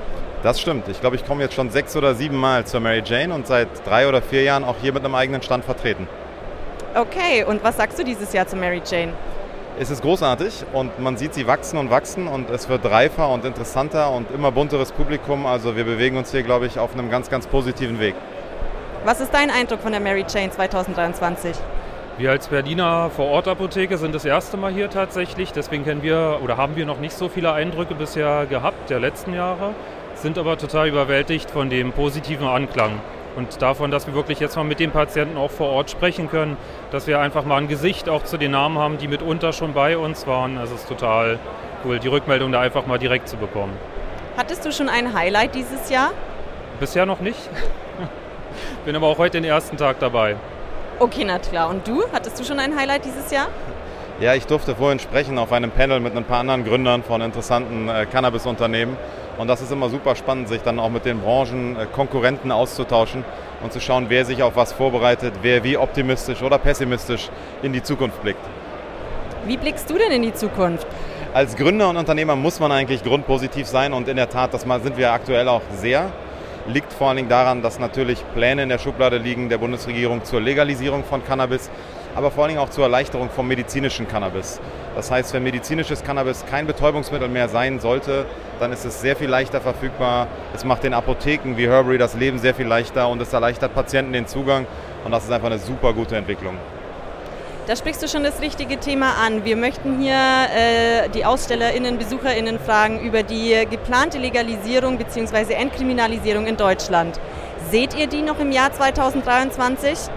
[0.42, 0.88] Das stimmt.
[0.88, 3.68] Ich glaube, ich komme jetzt schon sechs oder sieben Mal zur Mary Jane und seit
[3.86, 6.06] drei oder vier Jahren auch hier mit einem eigenen Stand vertreten.
[6.94, 9.14] Okay, und was sagst du dieses Jahr zur Mary Jane?
[9.76, 13.44] Es ist großartig und man sieht sie wachsen und wachsen und es wird reifer und
[13.44, 15.46] interessanter und immer bunteres Publikum.
[15.46, 18.14] Also wir bewegen uns hier, glaube ich, auf einem ganz, ganz positiven Weg.
[19.04, 21.56] Was ist dein Eindruck von der Mary Jane 2023?
[22.18, 25.50] Wir als Berliner Vorortapotheke sind das erste Mal hier tatsächlich.
[25.52, 29.34] Deswegen kennen wir oder haben wir noch nicht so viele Eindrücke bisher gehabt der letzten
[29.34, 29.74] Jahre,
[30.14, 33.00] sind aber total überwältigt von dem positiven Anklang
[33.36, 36.56] und davon, dass wir wirklich jetzt mal mit den Patienten auch vor Ort sprechen können,
[36.90, 39.98] dass wir einfach mal ein Gesicht auch zu den Namen haben, die mitunter schon bei
[39.98, 40.56] uns waren.
[40.58, 41.38] Es ist total
[41.84, 43.72] cool, die Rückmeldung da einfach mal direkt zu bekommen.
[44.36, 46.10] Hattest du schon ein Highlight dieses Jahr?
[46.80, 47.38] Bisher noch nicht.
[48.84, 50.36] Bin aber auch heute den ersten Tag dabei.
[50.98, 51.70] Okay, na klar.
[51.70, 52.04] Und du?
[52.12, 53.48] Hattest du schon ein Highlight dieses Jahr?
[54.20, 57.88] Ja, ich durfte vorhin sprechen auf einem Panel mit ein paar anderen Gründern von interessanten
[57.88, 58.96] äh, Cannabis-Unternehmen.
[59.36, 63.24] Und das ist immer super spannend, sich dann auch mit den Branchenkonkurrenten äh, auszutauschen
[63.62, 67.30] und zu schauen, wer sich auf was vorbereitet, wer wie optimistisch oder pessimistisch
[67.62, 68.44] in die Zukunft blickt.
[69.46, 70.86] Wie blickst du denn in die Zukunft?
[71.34, 74.96] Als Gründer und Unternehmer muss man eigentlich grundpositiv sein und in der Tat, das sind
[74.96, 76.12] wir aktuell auch sehr.
[76.66, 80.40] Liegt vor allen Dingen daran, dass natürlich Pläne in der Schublade liegen der Bundesregierung zur
[80.40, 81.70] Legalisierung von Cannabis,
[82.14, 84.60] aber vor allen Dingen auch zur Erleichterung vom medizinischen Cannabis.
[84.94, 88.26] Das heißt, wenn medizinisches Cannabis kein Betäubungsmittel mehr sein sollte,
[88.60, 90.28] dann ist es sehr viel leichter verfügbar.
[90.54, 94.12] Es macht den Apotheken wie Herbery das Leben sehr viel leichter und es erleichtert Patienten
[94.12, 94.66] den Zugang.
[95.04, 96.56] Und das ist einfach eine super gute Entwicklung.
[97.66, 99.46] Da sprichst du schon das richtige Thema an.
[99.46, 105.54] Wir möchten hier äh, die AusstellerInnen, BesucherInnen fragen über die geplante Legalisierung bzw.
[105.54, 107.18] Entkriminalisierung in Deutschland.
[107.70, 110.10] Seht ihr die noch im Jahr 2023?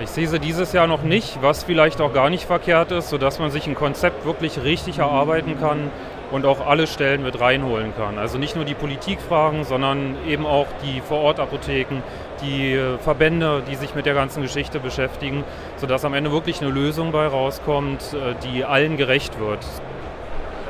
[0.00, 3.40] Ich sehe sie dieses Jahr noch nicht, was vielleicht auch gar nicht verkehrt ist, sodass
[3.40, 5.90] man sich ein Konzept wirklich richtig erarbeiten kann
[6.30, 8.16] und auch alle Stellen mit reinholen kann.
[8.16, 12.02] Also nicht nur die Politikfragen, sondern eben auch die Vorortapotheken,
[12.42, 15.42] die äh, Verbände, die sich mit der ganzen Geschichte beschäftigen,
[15.78, 19.66] sodass am Ende wirklich eine Lösung bei rauskommt, äh, die allen gerecht wird.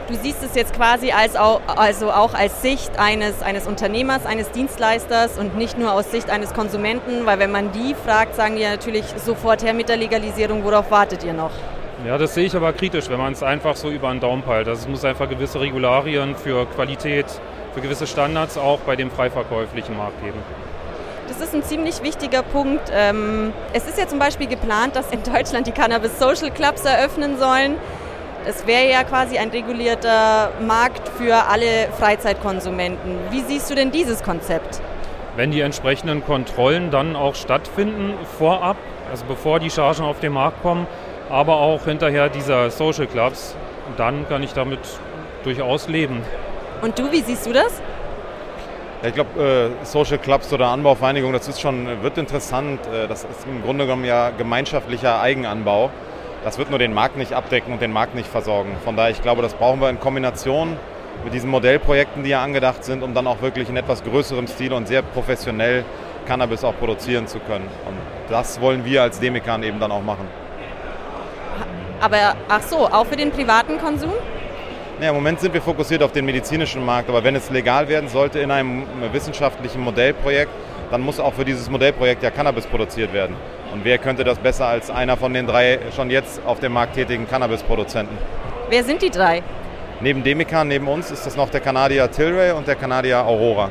[0.08, 4.50] Du siehst es jetzt quasi als auch, also auch als Sicht eines, eines Unternehmers, eines
[4.52, 8.62] Dienstleisters und nicht nur aus Sicht eines Konsumenten, weil wenn man die fragt, sagen die
[8.62, 11.50] ja natürlich sofort her mit der Legalisierung, worauf wartet ihr noch?
[12.06, 14.66] Ja, das sehe ich aber kritisch, wenn man es einfach so über den Daumen peilt.
[14.66, 17.26] Also es muss einfach gewisse Regularien für Qualität,
[17.74, 20.38] für gewisse Standards auch bei dem freiverkäuflichen Markt geben.
[21.28, 22.90] Das ist ein ziemlich wichtiger Punkt.
[22.94, 27.38] Ähm, es ist ja zum Beispiel geplant, dass in Deutschland die Cannabis Social Clubs eröffnen
[27.38, 27.74] sollen.
[28.46, 33.18] Es wäre ja quasi ein regulierter Markt für alle Freizeitkonsumenten.
[33.30, 34.80] Wie siehst du denn dieses Konzept?
[35.36, 38.76] Wenn die entsprechenden Kontrollen dann auch stattfinden vorab,
[39.10, 40.86] also bevor die Chargen auf den Markt kommen,
[41.30, 43.54] aber auch hinterher dieser Social Clubs,
[43.96, 44.80] dann kann ich damit
[45.44, 46.22] durchaus leben.
[46.80, 47.82] Und du, wie siehst du das?
[49.02, 52.80] Ja, ich glaube, äh, Social Clubs oder Anbauvereinigungen, das ist schon, wird interessant.
[52.86, 55.90] Äh, das ist im Grunde genommen ja gemeinschaftlicher Eigenanbau.
[56.44, 58.76] Das wird nur den Markt nicht abdecken und den Markt nicht versorgen.
[58.84, 60.76] Von daher, ich glaube, das brauchen wir in Kombination
[61.24, 64.72] mit diesen Modellprojekten, die ja angedacht sind, um dann auch wirklich in etwas größerem Stil
[64.72, 65.84] und sehr professionell
[66.26, 67.66] Cannabis auch produzieren zu können.
[67.86, 67.96] Und
[68.28, 70.28] das wollen wir als Demikan eben dann auch machen.
[72.00, 74.12] Aber ach so, auch für den privaten Konsum?
[75.00, 78.08] Ja, Im Moment sind wir fokussiert auf den medizinischen Markt, aber wenn es legal werden
[78.08, 80.50] sollte in einem wissenschaftlichen Modellprojekt,
[80.90, 83.36] dann muss auch für dieses Modellprojekt ja Cannabis produziert werden.
[83.72, 86.94] Und wer könnte das besser als einer von den drei schon jetzt auf dem Markt
[86.94, 88.16] tätigen Cannabis-Produzenten?
[88.70, 89.42] Wer sind die drei?
[90.00, 93.70] Neben Demikan, neben uns ist das noch der Kanadier Tilray und der Kanadier Aurora.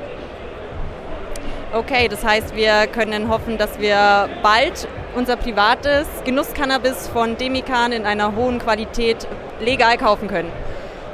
[1.73, 8.05] Okay, das heißt, wir können hoffen, dass wir bald unser privates Genusscannabis von Demikan in
[8.05, 9.27] einer hohen Qualität
[9.59, 10.51] legal kaufen können.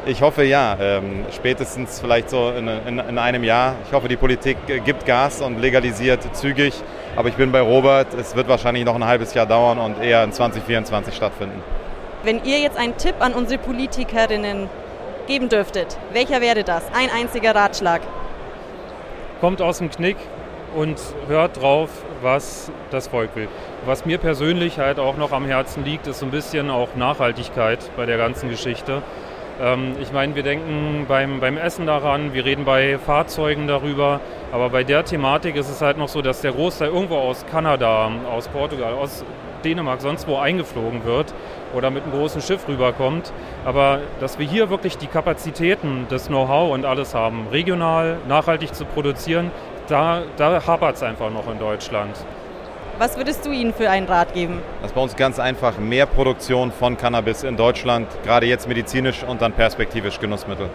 [0.05, 3.75] Ich hoffe ja, ähm, spätestens vielleicht so in, in, in, einem Jahr.
[3.85, 6.73] Ich hoffe, die Politik gibt Gas und legalisiert zügig.
[7.15, 10.23] Aber ich bin bei Robert, es wird wahrscheinlich noch ein halbes Jahr dauern und eher
[10.23, 11.63] in 2024 stattfinden.
[12.23, 14.69] Wenn ihr jetzt einen Tipp an unsere Politikerinnen
[15.27, 16.83] geben dürftet, welcher wäre das?
[16.93, 18.01] Ein einziger Ratschlag.
[19.39, 20.17] Kommt aus dem Knick,
[20.75, 21.89] und hört drauf,
[22.21, 23.47] was das Volk will.
[23.85, 27.79] Was mir persönlich halt auch noch am Herzen liegt, ist so ein bisschen auch Nachhaltigkeit
[27.95, 29.01] bei der ganzen Geschichte.
[29.61, 34.19] Ähm, ich meine, wir denken beim, beim Essen daran, wir reden bei Fahrzeugen darüber,
[34.51, 38.11] aber bei der Thematik ist es halt noch so, dass der Großteil irgendwo aus Kanada,
[38.31, 39.23] aus Portugal, aus
[39.63, 41.33] Dänemark, sonst wo eingeflogen wird
[41.73, 43.31] oder mit einem großen Schiff rüberkommt.
[43.65, 48.85] Aber dass wir hier wirklich die Kapazitäten, das Know-how und alles haben, regional, nachhaltig zu
[48.85, 49.51] produzieren,
[49.87, 52.15] da, da hapert es einfach noch in Deutschland.
[52.99, 54.62] Was würdest du ihnen für einen Rat geben?
[54.82, 59.23] Das ist bei uns ganz einfach mehr Produktion von Cannabis in Deutschland, gerade jetzt medizinisch
[59.23, 60.69] und dann perspektivisch Genussmittel.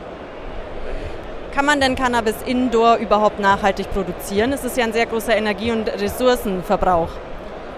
[1.54, 4.52] Kann man denn Cannabis indoor überhaupt nachhaltig produzieren?
[4.52, 7.10] Es ist ja ein sehr großer Energie- und Ressourcenverbrauch.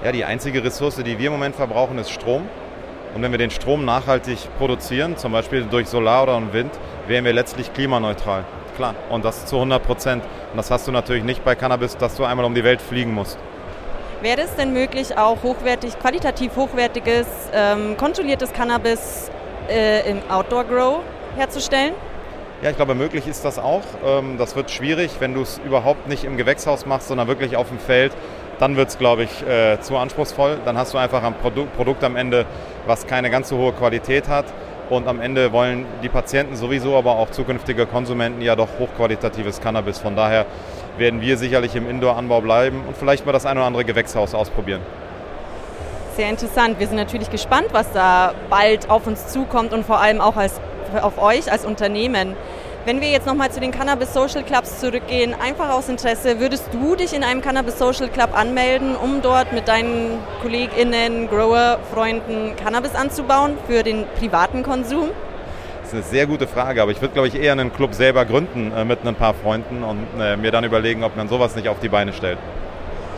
[0.02, 2.48] Ja, die einzige Ressource, die wir im Moment verbrauchen, ist Strom.
[3.14, 6.72] Und wenn wir den Strom nachhaltig produzieren, zum Beispiel durch Solar oder Wind,
[7.06, 8.44] wären wir letztlich klimaneutral.
[8.76, 8.94] Klar.
[9.10, 10.24] Und das zu 100 Prozent.
[10.24, 13.12] Und das hast du natürlich nicht bei Cannabis, dass du einmal um die Welt fliegen
[13.12, 13.38] musst.
[14.22, 19.30] Wäre es denn möglich, auch hochwertig, qualitativ hochwertiges, ähm, kontrolliertes Cannabis
[19.70, 21.00] äh, im Outdoor Grow
[21.36, 21.94] herzustellen?
[22.60, 23.80] Ja, ich glaube, möglich ist das auch.
[24.04, 27.68] Ähm, das wird schwierig, wenn du es überhaupt nicht im Gewächshaus machst, sondern wirklich auf
[27.68, 28.12] dem Feld.
[28.58, 30.58] Dann wird es, glaube ich, äh, zu anspruchsvoll.
[30.66, 32.44] Dann hast du einfach ein Produkt, Produkt am Ende,
[32.86, 34.44] was keine ganz so hohe Qualität hat.
[34.90, 39.98] Und am Ende wollen die Patienten sowieso, aber auch zukünftige Konsumenten ja doch hochqualitatives Cannabis.
[39.98, 40.44] Von daher
[41.00, 44.82] werden wir sicherlich im Indoor-Anbau bleiben und vielleicht mal das ein oder andere Gewächshaus ausprobieren.
[46.14, 46.78] Sehr interessant.
[46.78, 50.60] Wir sind natürlich gespannt, was da bald auf uns zukommt und vor allem auch als,
[51.00, 52.36] auf euch als Unternehmen.
[52.84, 56.96] Wenn wir jetzt nochmal zu den Cannabis Social Clubs zurückgehen, einfach aus Interesse, würdest du
[56.96, 62.94] dich in einem Cannabis Social Club anmelden, um dort mit deinen KollegInnen, Grower, Freunden Cannabis
[62.94, 65.10] anzubauen für den privaten Konsum?
[65.90, 68.24] Das ist eine sehr gute Frage, aber ich würde, glaube ich, eher einen Club selber
[68.24, 71.66] gründen äh, mit ein paar Freunden und äh, mir dann überlegen, ob man sowas nicht
[71.66, 72.38] auf die Beine stellt.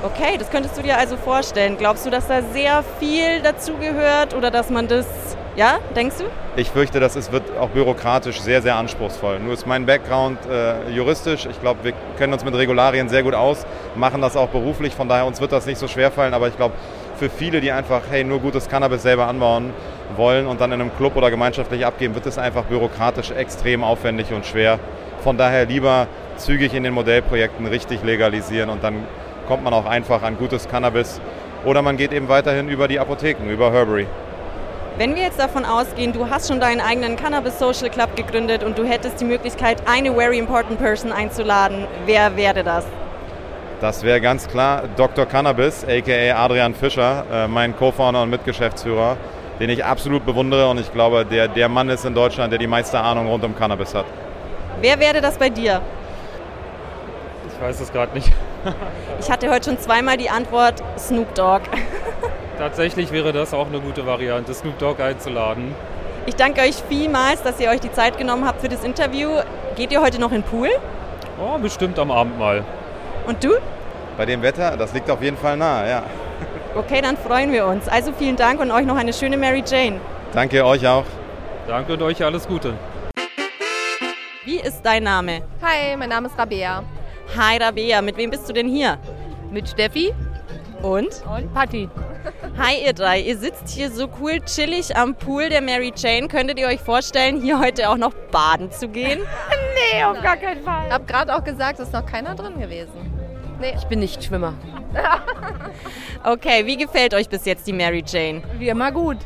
[0.02, 1.76] Okay, das könntest du dir also vorstellen.
[1.76, 5.06] Glaubst du, dass da sehr viel dazugehört oder dass man das
[5.54, 6.24] ja, denkst du?
[6.56, 9.38] Ich fürchte, das ist, wird auch bürokratisch sehr, sehr anspruchsvoll.
[9.40, 11.44] Nur ist mein Background äh, juristisch.
[11.44, 14.94] Ich glaube, wir kennen uns mit Regularien sehr gut aus, machen das auch beruflich.
[14.94, 16.32] Von daher uns wird das nicht so schwer fallen.
[16.32, 16.74] Aber ich glaube,
[17.16, 19.74] für viele, die einfach, hey, nur gutes Cannabis selber anbauen
[20.16, 24.33] wollen und dann in einem Club oder gemeinschaftlich abgeben, wird es einfach bürokratisch extrem aufwendig
[24.33, 24.79] und schwer.
[25.22, 29.07] Von daher lieber zügig in den Modellprojekten richtig legalisieren und dann
[29.46, 31.20] kommt man auch einfach an gutes Cannabis.
[31.64, 34.07] Oder man geht eben weiterhin über die Apotheken, über Herbury.
[34.98, 38.77] Wenn wir jetzt davon ausgehen, du hast schon deinen eigenen Cannabis Social Club gegründet und
[38.77, 42.85] du hättest die Möglichkeit, eine very important person einzuladen, wer wäre das?
[43.81, 45.27] Das wäre ganz klar Dr.
[45.27, 49.16] Cannabis, aka Adrian Fischer, äh, mein Co-Founder und Mitgeschäftsführer,
[49.58, 52.66] den ich absolut bewundere und ich glaube, der der Mann ist in Deutschland, der die
[52.66, 54.06] meiste Ahnung rund um Cannabis hat.
[54.80, 55.80] Wer wäre das bei dir?
[57.48, 58.32] Ich weiß es gerade nicht.
[59.20, 61.62] ich hatte heute schon zweimal die Antwort Snoop Dogg.
[62.58, 65.74] Tatsächlich wäre das auch eine gute Variante, Snoop Dogg einzuladen.
[66.26, 69.30] Ich danke euch vielmals, dass ihr euch die Zeit genommen habt für das Interview.
[69.74, 70.68] Geht ihr heute noch in den Pool?
[71.40, 72.64] Oh, bestimmt am Abend mal.
[73.26, 73.50] Und du?
[74.16, 76.02] Bei dem Wetter, das liegt auf jeden Fall nahe, ja.
[76.74, 77.87] Okay, dann freuen wir uns.
[77.87, 80.00] Also vielen Dank und euch noch eine schöne Mary Jane.
[80.32, 81.04] Danke euch auch.
[81.68, 82.74] Danke und euch alles Gute.
[84.44, 85.42] Wie ist dein Name?
[85.61, 86.82] Hi, mein Name ist Rabea.
[87.37, 88.98] Hi Rabea, mit wem bist du denn hier?
[89.50, 90.14] Mit Steffi.
[90.80, 91.22] Und?
[91.30, 91.90] Und Patti.
[92.56, 96.26] Hi ihr drei, ihr sitzt hier so cool chillig am Pool der Mary Jane.
[96.26, 99.20] Könntet ihr euch vorstellen, hier heute auch noch baden zu gehen?
[99.92, 100.87] nee, auf gar keinen Fall.
[100.87, 103.12] Ich habe gerade auch gesagt, es ist noch keiner drin gewesen.
[103.62, 103.75] Nee.
[103.79, 104.55] Ich bin nicht Schwimmer.
[106.25, 108.42] okay, wie gefällt euch bis jetzt die Mary Jane?
[108.59, 109.18] Wie immer gut.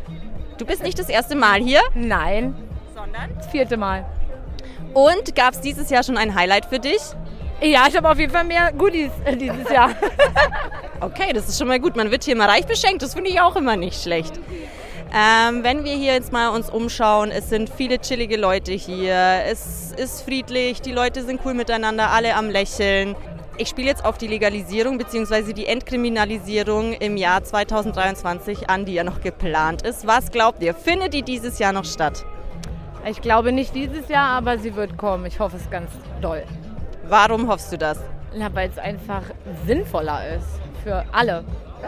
[0.59, 1.81] Du bist nicht das erste Mal hier?
[1.95, 2.55] Nein.
[2.95, 3.35] Sondern?
[3.35, 4.05] Das vierte Mal.
[4.93, 7.01] Und gab es dieses Jahr schon ein Highlight für dich?
[7.63, 9.93] Ja, ich habe auf jeden Fall mehr Goodies äh, dieses Jahr.
[11.01, 11.97] okay, das ist schon mal gut.
[11.97, 13.03] Man wird hier mal reich beschenkt.
[13.03, 14.39] Das finde ich auch immer nicht schlecht.
[15.15, 19.17] Ähm, wenn wir hier jetzt mal uns umschauen, es sind viele chillige Leute hier.
[19.47, 23.17] Es ist friedlich, die Leute sind cool miteinander, alle am Lächeln.
[23.59, 25.55] Ich spiele jetzt auf die Legalisierung bzw.
[25.55, 30.07] die Entkriminalisierung im Jahr 2023 an, die ja noch geplant ist.
[30.07, 30.75] Was glaubt ihr?
[30.75, 32.27] Findet die dieses Jahr noch statt?
[33.09, 35.25] Ich glaube nicht dieses Jahr, aber sie wird kommen.
[35.25, 35.91] Ich hoffe es ganz
[36.21, 36.43] doll.
[37.09, 37.99] Warum hoffst du das?
[38.37, 39.23] Na, weil es einfach
[39.67, 41.43] sinnvoller ist für alle.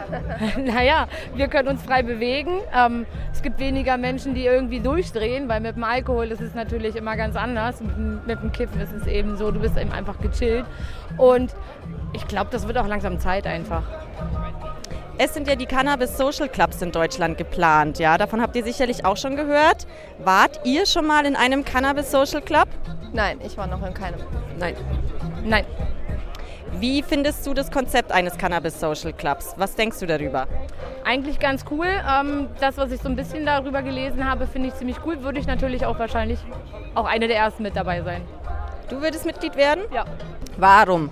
[0.57, 2.59] naja, wir können uns frei bewegen.
[2.73, 6.95] Ähm, es gibt weniger Menschen, die irgendwie durchdrehen, weil mit dem Alkohol ist es natürlich
[6.95, 7.81] immer ganz anders.
[7.81, 10.65] Mit, mit dem Kiffen ist es eben so, du bist eben einfach gechillt.
[11.17, 11.55] Und
[12.13, 13.83] ich glaube, das wird auch langsam Zeit einfach.
[15.21, 18.17] Es sind ja die Cannabis Social Clubs in Deutschland geplant, ja.
[18.17, 19.85] Davon habt ihr sicherlich auch schon gehört.
[20.17, 22.69] Wart ihr schon mal in einem Cannabis Social Club?
[23.11, 24.21] Nein, ich war noch in keinem.
[24.57, 24.75] Nein.
[25.43, 25.65] Nein.
[26.77, 29.53] Wie findest du das Konzept eines Cannabis Social Clubs?
[29.57, 30.47] Was denkst du darüber?
[31.03, 31.87] Eigentlich ganz cool.
[31.87, 35.23] Ähm, das, was ich so ein bisschen darüber gelesen habe, finde ich ziemlich cool.
[35.23, 36.39] Würde ich natürlich auch wahrscheinlich
[36.95, 38.21] auch eine der ersten mit dabei sein.
[38.89, 39.83] Du würdest Mitglied werden?
[39.93, 40.05] Ja.
[40.57, 41.09] Warum?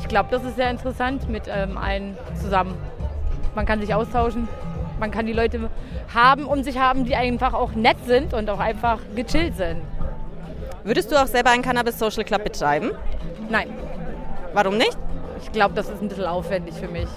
[0.00, 2.74] Ich glaube, das ist sehr interessant mit ähm, allen zusammen.
[3.54, 4.48] Man kann sich austauschen,
[4.98, 5.68] man kann die Leute
[6.14, 9.82] haben um sich haben, die einfach auch nett sind und auch einfach gechillt sind.
[10.84, 12.92] Würdest du auch selber einen Cannabis Social Club betreiben?
[13.48, 13.68] Nein.
[14.52, 14.96] Warum nicht?
[15.42, 17.08] Ich glaube, das ist ein bisschen aufwendig für mich.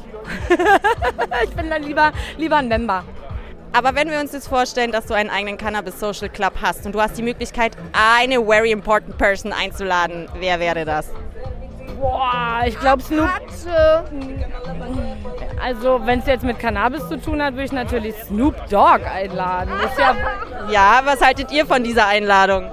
[1.43, 3.03] ich bin dann lieber, lieber ein Member.
[3.73, 6.93] Aber wenn wir uns jetzt vorstellen, dass du einen eigenen Cannabis Social Club hast und
[6.93, 11.09] du hast die Möglichkeit, eine very important person einzuladen, wer wäre das?
[11.99, 13.29] Boah, ich glaube Snoop.
[15.61, 19.71] Also, wenn es jetzt mit Cannabis zu tun hat, würde ich natürlich Snoop Dogg einladen.
[19.79, 20.15] Ist ja,
[20.69, 22.69] Ja, was haltet ihr von dieser Einladung?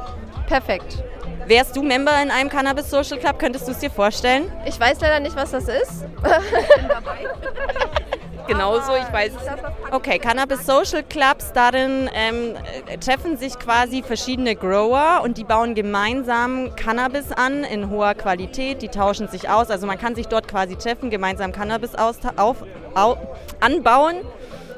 [0.46, 1.02] Perfekt.
[1.50, 3.40] Wärst du Member in einem Cannabis Social Club?
[3.40, 4.52] Könntest du es dir vorstellen?
[4.66, 6.04] Ich weiß leider nicht, was das ist.
[8.46, 9.92] Genauso, ich weiß es.
[9.92, 12.54] Okay, Cannabis Social Clubs, darin ähm,
[12.86, 18.80] äh, treffen sich quasi verschiedene Grower und die bauen gemeinsam Cannabis an in hoher Qualität.
[18.80, 19.70] Die tauschen sich aus.
[19.70, 22.58] Also man kann sich dort quasi treffen, gemeinsam Cannabis austa- auf,
[22.94, 23.16] au,
[23.58, 24.18] anbauen.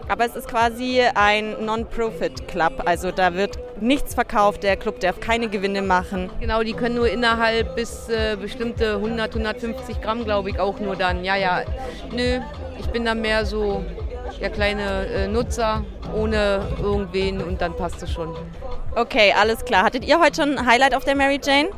[0.09, 2.85] Aber es ist quasi ein Non-Profit-Club.
[2.87, 4.63] Also da wird nichts verkauft.
[4.63, 6.31] Der Club darf keine Gewinne machen.
[6.41, 10.97] Genau, die können nur innerhalb bis äh, bestimmte 100, 150 Gramm, glaube ich, auch nur
[10.97, 11.25] dann.
[11.25, 11.63] Ja, ja,
[12.11, 12.41] nö,
[12.79, 13.85] ich bin dann mehr so
[14.41, 15.85] der kleine äh, Nutzer
[16.17, 18.35] ohne irgendwen und dann passt es schon.
[18.95, 19.85] Okay, alles klar.
[19.85, 21.71] Hattet ihr heute schon ein Highlight auf der Mary Jane?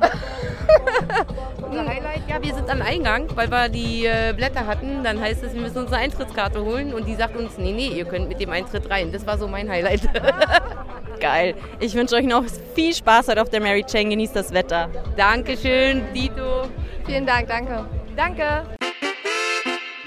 [1.62, 5.02] Unser Highlight, ja, wir sind am Eingang, weil wir die äh, Blätter hatten.
[5.04, 7.88] Dann heißt es, wir müssen uns eine Eintrittskarte holen und die sagt uns, nee, nee,
[7.88, 9.12] ihr könnt mit dem Eintritt rein.
[9.12, 10.02] Das war so mein Highlight.
[11.20, 11.54] Geil.
[11.78, 12.44] Ich wünsche euch noch
[12.74, 14.10] viel Spaß heute auf der Mary Jane.
[14.10, 14.88] Genießt das Wetter.
[15.16, 16.68] Dankeschön, Dito.
[17.06, 17.84] Vielen Dank, danke.
[18.16, 18.64] Danke.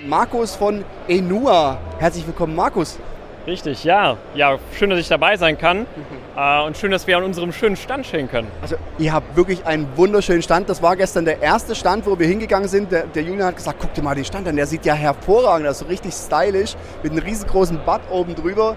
[0.06, 1.80] Markus von Enua.
[2.00, 3.00] Herzlich willkommen, Markus.
[3.48, 4.18] Richtig, ja.
[4.34, 5.86] Ja, schön, dass ich dabei sein kann.
[6.38, 8.50] Äh, und schön, dass wir an unserem schönen Stand stehen können.
[8.62, 10.68] Also ihr habt wirklich einen wunderschönen Stand.
[10.68, 12.92] Das war gestern der erste Stand, wo wir hingegangen sind.
[12.92, 15.66] Der, der Julian hat gesagt, guck dir mal den Stand an, der sieht ja hervorragend
[15.66, 18.76] aus, so richtig stylisch, mit einem riesengroßen Bad oben drüber.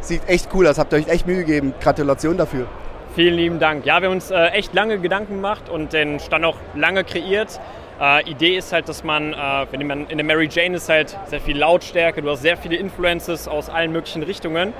[0.00, 1.74] Sieht echt cool aus, habt ihr euch echt Mühe gegeben.
[1.80, 2.68] Gratulation dafür.
[3.16, 3.84] Vielen lieben Dank.
[3.84, 7.58] Ja, wir haben uns äh, echt lange Gedanken gemacht und den Stand auch lange kreiert.
[8.02, 9.36] Äh, Idee ist halt, dass man, äh,
[9.70, 12.74] wenn man in der Mary Jane ist halt sehr viel Lautstärke, du hast sehr viele
[12.74, 14.72] Influences aus allen möglichen Richtungen.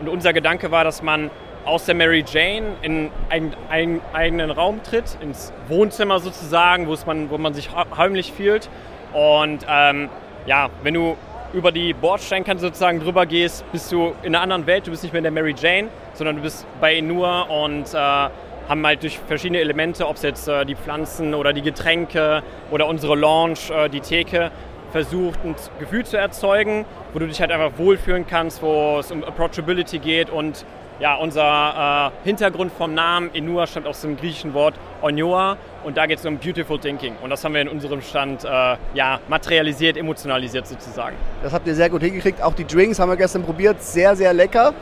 [0.00, 1.32] Und unser Gedanke war, dass man
[1.64, 7.30] aus der Mary Jane in einen, einen eigenen Raum tritt, ins Wohnzimmer sozusagen, wo, man,
[7.30, 8.70] wo man sich heimlich fühlt.
[9.12, 10.08] Und ähm,
[10.46, 11.16] ja, wenn du
[11.52, 14.86] über die Bordsteinkante sozusagen drüber gehst, bist du in einer anderen Welt.
[14.86, 18.28] Du bist nicht mehr in der Mary Jane, sondern du bist bei Enua und äh,
[18.68, 22.86] haben halt durch verschiedene Elemente, ob es jetzt äh, die Pflanzen oder die Getränke oder
[22.86, 24.50] unsere Lounge, äh, die Theke,
[24.92, 29.22] versucht, ein Gefühl zu erzeugen, wo du dich halt einfach wohlfühlen kannst, wo es um
[29.22, 30.64] Approachability geht und
[31.00, 36.06] ja, unser äh, Hintergrund vom Namen Enua stammt aus dem griechischen Wort Onyoa und da
[36.06, 38.48] geht es um Beautiful Thinking und das haben wir in unserem Stand äh,
[38.94, 41.14] ja, materialisiert, emotionalisiert sozusagen.
[41.42, 42.42] Das habt ihr sehr gut hingekriegt.
[42.42, 43.80] Auch die Drinks haben wir gestern probiert.
[43.80, 44.74] Sehr, sehr lecker.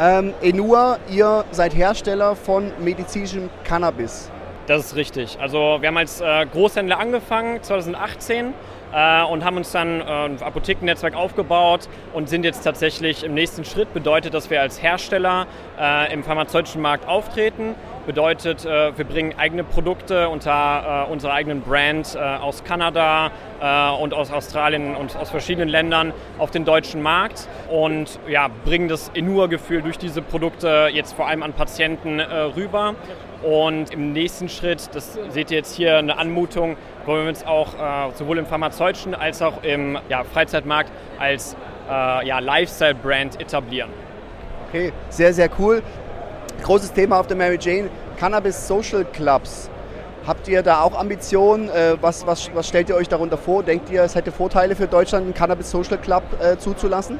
[0.00, 4.30] Ähm, Enua, ihr seid Hersteller von medizinischem Cannabis.
[4.66, 5.38] Das ist richtig.
[5.40, 8.54] Also wir haben als äh, Großhändler angefangen 2018
[8.92, 13.64] äh, und haben uns dann äh, ein Apothekennetzwerk aufgebaut und sind jetzt tatsächlich im nächsten
[13.64, 13.92] Schritt.
[13.94, 15.46] Bedeutet, dass wir als Hersteller
[15.78, 17.74] äh, im pharmazeutischen Markt auftreten.
[18.06, 23.30] Bedeutet, äh, wir bringen eigene Produkte unter äh, unserer eigenen Brand äh, aus Kanada
[24.00, 29.12] und aus Australien und aus verschiedenen Ländern auf den deutschen Markt und ja, bringen das
[29.14, 32.96] Enua-Gefühl durch diese Produkte jetzt vor allem an Patienten rüber.
[33.42, 36.76] Und im nächsten Schritt, das seht ihr jetzt hier eine Anmutung,
[37.06, 41.56] wollen wir uns auch äh, sowohl im pharmazeutischen als auch im ja, Freizeitmarkt als
[41.88, 43.90] äh, ja, Lifestyle-Brand etablieren.
[44.68, 45.82] Okay, sehr, sehr cool.
[46.62, 49.68] Großes Thema auf der Mary Jane, Cannabis Social Clubs.
[50.24, 51.68] Habt ihr da auch Ambitionen?
[51.68, 53.64] Äh, was, was, was stellt ihr euch darunter vor?
[53.64, 57.18] Denkt ihr, es hätte Vorteile für Deutschland, einen Cannabis Social Club äh, zuzulassen?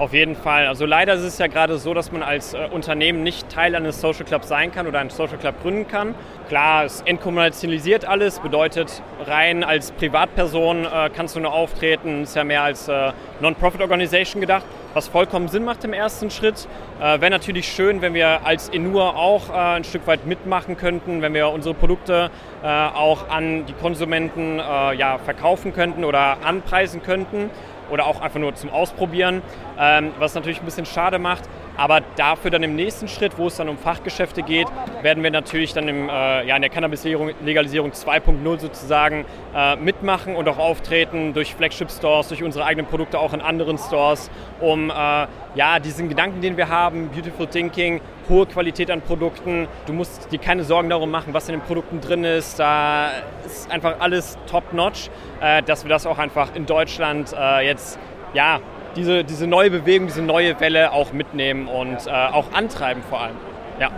[0.00, 0.66] Auf jeden Fall.
[0.66, 4.00] Also leider ist es ja gerade so, dass man als äh, Unternehmen nicht Teil eines
[4.00, 6.14] Social Clubs sein kann oder einen Social Club gründen kann.
[6.48, 12.44] Klar, es entkommunalisiert alles, bedeutet rein als Privatperson äh, kannst du nur auftreten, ist ja
[12.44, 16.66] mehr als äh, Non-Profit-Organisation gedacht, was vollkommen Sinn macht im ersten Schritt.
[16.98, 21.20] Äh, Wäre natürlich schön, wenn wir als Enur auch äh, ein Stück weit mitmachen könnten,
[21.20, 22.30] wenn wir unsere Produkte
[22.62, 27.50] äh, auch an die Konsumenten ja, verkaufen könnten oder anpreisen könnten.
[27.90, 29.42] Oder auch einfach nur zum Ausprobieren,
[29.78, 31.44] ähm, was natürlich ein bisschen schade macht.
[31.76, 34.66] Aber dafür dann im nächsten Schritt, wo es dann um Fachgeschäfte geht,
[35.02, 39.24] werden wir natürlich dann im, äh, ja, in der Cannabis-Legalisierung 2.0 sozusagen
[39.54, 44.30] äh, mitmachen und auch auftreten durch Flagship-Stores, durch unsere eigenen Produkte auch in anderen Stores,
[44.60, 48.00] um äh, ja, diesen Gedanken, den wir haben, Beautiful Thinking,
[48.30, 52.00] hohe Qualität an Produkten, du musst dir keine Sorgen darum machen, was in den Produkten
[52.00, 53.10] drin ist, da
[53.44, 55.10] ist einfach alles top-notch,
[55.40, 57.98] äh, dass wir das auch einfach in Deutschland äh, jetzt
[58.32, 58.60] ja,
[58.96, 63.36] diese, diese neue Bewegung, diese neue Welle auch mitnehmen und äh, auch antreiben vor allem.
[63.78, 63.90] Ja.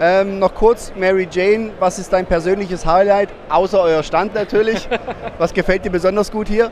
[0.00, 4.88] Ähm, noch kurz, Mary Jane, was ist dein persönliches Highlight, außer euer Stand natürlich?
[5.38, 6.70] was gefällt dir besonders gut hier?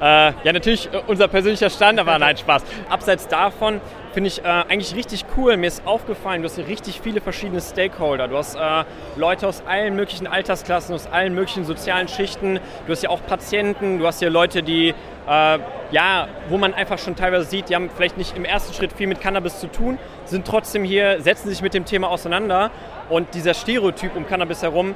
[0.00, 2.64] Äh, ja, natürlich unser persönlicher Stand, aber nein, Spaß.
[2.88, 3.80] Abseits davon
[4.12, 5.56] finde ich äh, eigentlich richtig cool.
[5.56, 8.28] Mir ist aufgefallen, du hast hier richtig viele verschiedene Stakeholder.
[8.28, 8.84] Du hast äh,
[9.16, 12.60] Leute aus allen möglichen Altersklassen, aus allen möglichen sozialen Schichten.
[12.86, 15.58] Du hast hier auch Patienten, du hast hier Leute, die, äh,
[15.90, 19.06] ja, wo man einfach schon teilweise sieht, die haben vielleicht nicht im ersten Schritt viel
[19.06, 22.70] mit Cannabis zu tun, sind trotzdem hier, setzen sich mit dem Thema auseinander.
[23.08, 24.94] Und dieser Stereotyp um Cannabis herum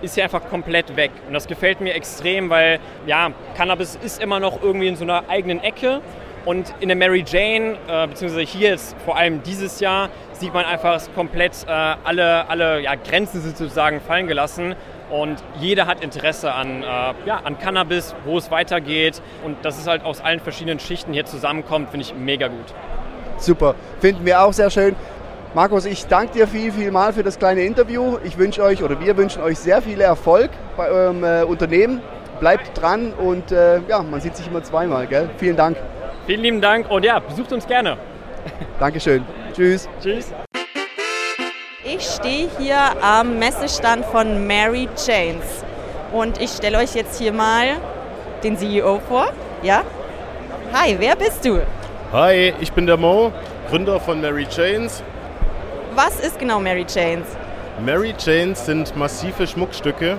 [0.00, 1.10] ist hier einfach komplett weg.
[1.26, 5.24] Und das gefällt mir extrem, weil ja, Cannabis ist immer noch irgendwie in so einer
[5.28, 6.00] eigenen Ecke.
[6.44, 10.64] Und in der Mary Jane, äh, beziehungsweise hier jetzt vor allem dieses Jahr, sieht man
[10.64, 14.74] einfach komplett äh, alle, alle ja, Grenzen sozusagen fallen gelassen.
[15.10, 16.86] Und jeder hat Interesse an, äh,
[17.26, 19.22] ja, an Cannabis, wo es weitergeht.
[19.44, 22.74] Und dass es halt aus allen verschiedenen Schichten hier zusammenkommt, finde ich mega gut.
[23.38, 24.96] Super, finden wir auch sehr schön.
[25.54, 28.18] Markus, ich danke dir viel, viel mal für das kleine Interview.
[28.22, 32.02] Ich wünsche euch oder wir wünschen euch sehr viel Erfolg bei eurem äh, Unternehmen.
[32.38, 35.30] Bleibt dran und äh, ja, man sieht sich immer zweimal, gell?
[35.38, 35.76] Vielen Dank.
[36.28, 37.96] Vielen lieben Dank und ja, besucht uns gerne.
[38.78, 39.24] Dankeschön.
[39.56, 39.88] Tschüss.
[40.02, 40.30] Tschüss.
[41.82, 45.64] Ich stehe hier am Messestand von Mary Janes
[46.12, 47.78] und ich stelle euch jetzt hier mal
[48.44, 49.32] den CEO vor.
[49.62, 49.84] Ja?
[50.74, 51.62] Hi, wer bist du?
[52.12, 53.32] Hi, ich bin der Mo,
[53.70, 55.02] Gründer von Mary Janes.
[55.94, 57.26] Was ist genau Mary Janes?
[57.82, 60.18] Mary Janes sind massive Schmuckstücke,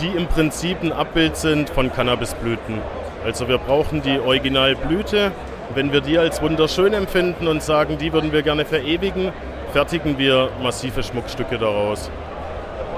[0.00, 2.80] die im Prinzip ein Abbild sind von Cannabisblüten.
[3.28, 5.32] Also wir brauchen die Originalblüte.
[5.74, 9.32] Wenn wir die als wunderschön empfinden und sagen, die würden wir gerne verewigen,
[9.70, 12.10] fertigen wir massive Schmuckstücke daraus.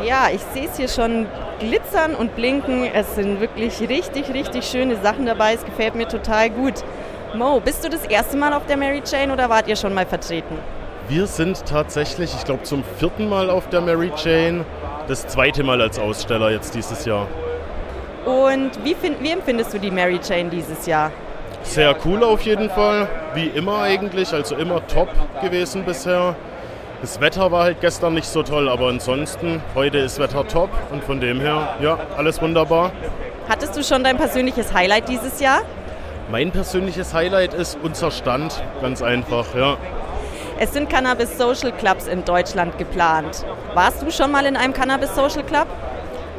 [0.04, 1.26] Ja, ich sehe es hier schon
[1.58, 2.84] glitzern und blinken.
[2.94, 5.54] Es sind wirklich richtig, richtig schöne Sachen dabei.
[5.54, 6.74] Es gefällt mir total gut.
[7.34, 10.06] Mo, bist du das erste Mal auf der Mary Jane oder wart ihr schon mal
[10.06, 10.56] vertreten?
[11.08, 14.64] Wir sind tatsächlich, ich glaube, zum vierten Mal auf der Mary Jane.
[15.08, 17.26] Das zweite Mal als Aussteller jetzt dieses Jahr.
[18.24, 21.10] Und wie, find, wie empfindest du die Mary Jane dieses Jahr?
[21.62, 25.08] Sehr cool auf jeden Fall, wie immer eigentlich, also immer top
[25.42, 26.34] gewesen bisher.
[27.00, 31.02] Das Wetter war halt gestern nicht so toll, aber ansonsten, heute ist Wetter top und
[31.04, 32.92] von dem her, ja, alles wunderbar.
[33.48, 35.62] Hattest du schon dein persönliches Highlight dieses Jahr?
[36.30, 39.76] Mein persönliches Highlight ist unser Stand, ganz einfach, ja.
[40.58, 43.46] Es sind Cannabis Social Clubs in Deutschland geplant.
[43.74, 45.66] Warst du schon mal in einem Cannabis Social Club?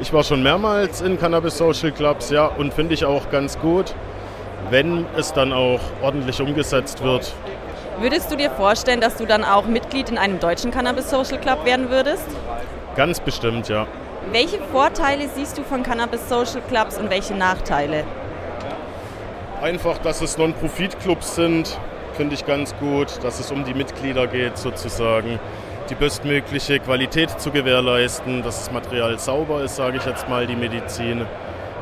[0.02, 3.93] Ich war schon mehrmals in Cannabis Social Clubs, ja, und finde ich auch ganz gut,
[4.72, 7.32] wenn es dann auch ordentlich umgesetzt wird.
[7.99, 11.66] Würdest du dir vorstellen, dass du dann auch Mitglied in einem deutschen Cannabis Social Club
[11.66, 12.26] werden würdest?
[12.95, 13.86] Ganz bestimmt, ja.
[14.32, 18.04] Welche Vorteile siehst du von Cannabis Social Clubs und welche Nachteile?
[19.62, 21.78] Einfach, dass es Non-Profit-Clubs sind,
[22.14, 25.39] finde ich ganz gut, dass es um die Mitglieder geht sozusagen,
[25.91, 30.55] die bestmögliche Qualität zu gewährleisten, dass das Material sauber ist, sage ich jetzt mal, die
[30.55, 31.25] Medizin.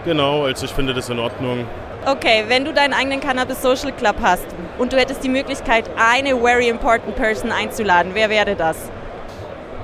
[0.03, 1.65] Genau, also ich finde das in Ordnung.
[2.05, 4.47] Okay, wenn du deinen eigenen Cannabis Social Club hast
[4.79, 8.89] und du hättest die Möglichkeit, eine very important person einzuladen, wer wäre das?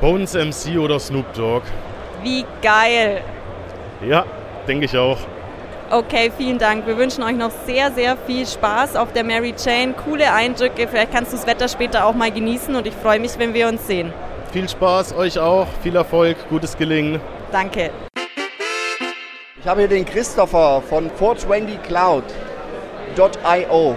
[0.02, 1.64] Bones MC oder Snoop Dogg?
[2.24, 3.22] Wie geil!
[4.08, 4.26] Ja,
[4.68, 5.18] denke ich auch.
[5.92, 6.88] Okay, vielen Dank.
[6.88, 9.94] Wir wünschen euch noch sehr, sehr viel Spaß auf der Mary Jane.
[9.94, 10.88] Coole Eindrücke.
[10.88, 13.68] Vielleicht kannst du das Wetter später auch mal genießen und ich freue mich, wenn wir
[13.68, 14.12] uns sehen.
[14.52, 15.68] Viel Spaß, euch auch.
[15.84, 17.22] Viel Erfolg, gutes Gelingen.
[17.52, 17.92] Danke.
[19.60, 23.96] Ich habe hier den Christopher von 420cloud.io.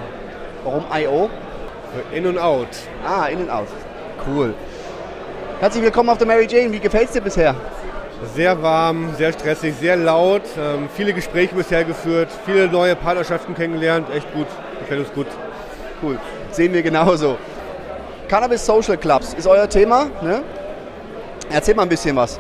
[0.64, 1.30] Warum IO?
[2.12, 2.68] In und out.
[3.06, 3.68] Ah, in und out.
[4.26, 4.52] Cool.
[5.60, 6.70] Herzlich willkommen auf der Mary Jane.
[6.70, 7.54] Wie gefällt es dir bisher?
[8.34, 10.42] Sehr warm, sehr stressig, sehr laut.
[10.58, 14.08] Ähm, viele Gespräche bisher geführt, viele neue Partnerschaften kennengelernt.
[14.14, 14.46] Echt gut,
[14.80, 15.26] gefällt uns gut.
[16.02, 16.18] Cool.
[16.50, 17.38] Sehen wir genauso.
[18.28, 20.06] Cannabis Social Clubs ist euer Thema.
[20.22, 20.42] Ne?
[21.50, 22.38] Erzähl mal ein bisschen was.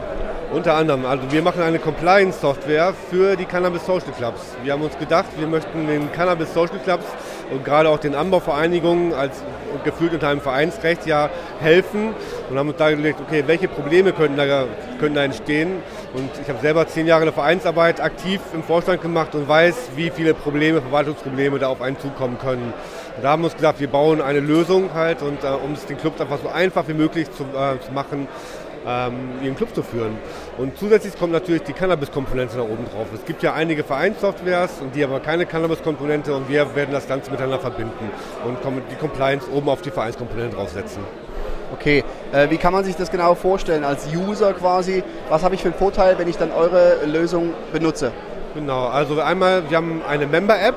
[0.52, 4.40] Unter anderem, also wir machen eine Compliance-Software für die Cannabis Social Clubs.
[4.62, 7.04] Wir haben uns gedacht, wir möchten den Cannabis Social Clubs
[7.50, 9.42] und gerade auch den Anbauvereinigungen als
[9.84, 11.30] gefühlt unter einem Vereinsrecht ja
[11.60, 12.14] helfen
[12.48, 14.64] und haben uns da gelegt, okay, welche Probleme können da,
[14.98, 15.82] können da entstehen
[16.14, 19.90] Und ich habe selber zehn Jahre in der Vereinsarbeit aktiv im Vorstand gemacht und weiß,
[19.96, 22.72] wie viele Probleme, Verwaltungsprobleme da auf einen zukommen können.
[23.16, 25.86] Und da haben wir uns gesagt, wir bauen eine Lösung halt und äh, um es
[25.86, 28.28] den Clubs einfach so einfach wie möglich zu, äh, zu machen,
[28.86, 30.16] ähm, ihren Club zu führen.
[30.56, 33.06] Und zusätzlich kommt natürlich die Cannabis-Komponente da oben drauf.
[33.14, 37.08] Es gibt ja einige Vereinssoftwares und die haben aber keine Cannabis-Komponente und wir werden das
[37.08, 38.10] Ganze miteinander verbinden
[38.44, 38.58] und
[38.90, 41.02] die Compliance oben auf die Vereinskomponente draufsetzen.
[41.72, 42.02] Okay,
[42.32, 45.02] äh, wie kann man sich das genau vorstellen als User quasi?
[45.28, 48.12] Was habe ich für einen Vorteil, wenn ich dann eure Lösung benutze?
[48.58, 50.74] Genau, also einmal, wir haben eine Member-App,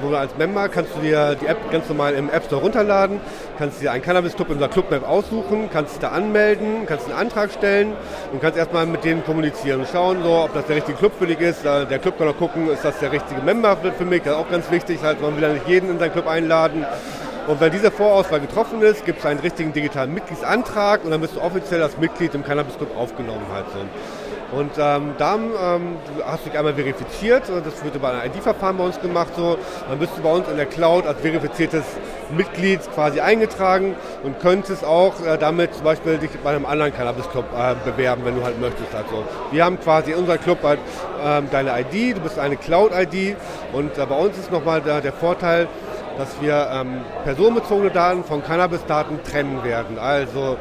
[0.00, 3.18] wo du als Member kannst du dir die App ganz normal im App Store runterladen,
[3.58, 7.50] kannst dir einen Cannabis-Club in unserer Club-Map aussuchen, kannst dich da anmelden, kannst einen Antrag
[7.50, 7.94] stellen
[8.32, 11.26] und kannst erstmal mit denen kommunizieren und schauen, so, ob das der richtige Club für
[11.26, 11.64] dich ist.
[11.64, 14.48] Der Club kann auch gucken, ist das der richtige Member für mich, das ist auch
[14.48, 16.86] ganz wichtig, halt, man will ja nicht jeden in seinen Club einladen.
[17.48, 21.34] Und wenn diese Vorauswahl getroffen ist, gibt es einen richtigen digitalen Mitgliedsantrag und dann bist
[21.34, 23.78] du offiziell als Mitglied im Cannabis Club aufgenommen halt so.
[24.50, 28.84] Und ähm, dann ähm, hast du dich einmal verifiziert, das wird über ein ID-Verfahren bei
[28.84, 29.58] uns gemacht so.
[29.88, 31.84] Dann bist du bei uns in der Cloud als verifiziertes
[32.34, 37.44] Mitglied quasi eingetragen und könntest auch äh, damit zum Beispiel dich bei einem anderen Cannabis-Club
[37.54, 38.94] äh, bewerben, wenn du halt möchtest.
[38.94, 40.78] Also wir haben quasi in unserem Club halt
[41.22, 43.36] ähm, deine ID, du bist eine Cloud-ID
[43.72, 45.68] und äh, bei uns ist nochmal der, der Vorteil,
[46.16, 49.98] dass wir ähm, personenbezogene Daten von Cannabis-Daten trennen werden.
[49.98, 50.56] Also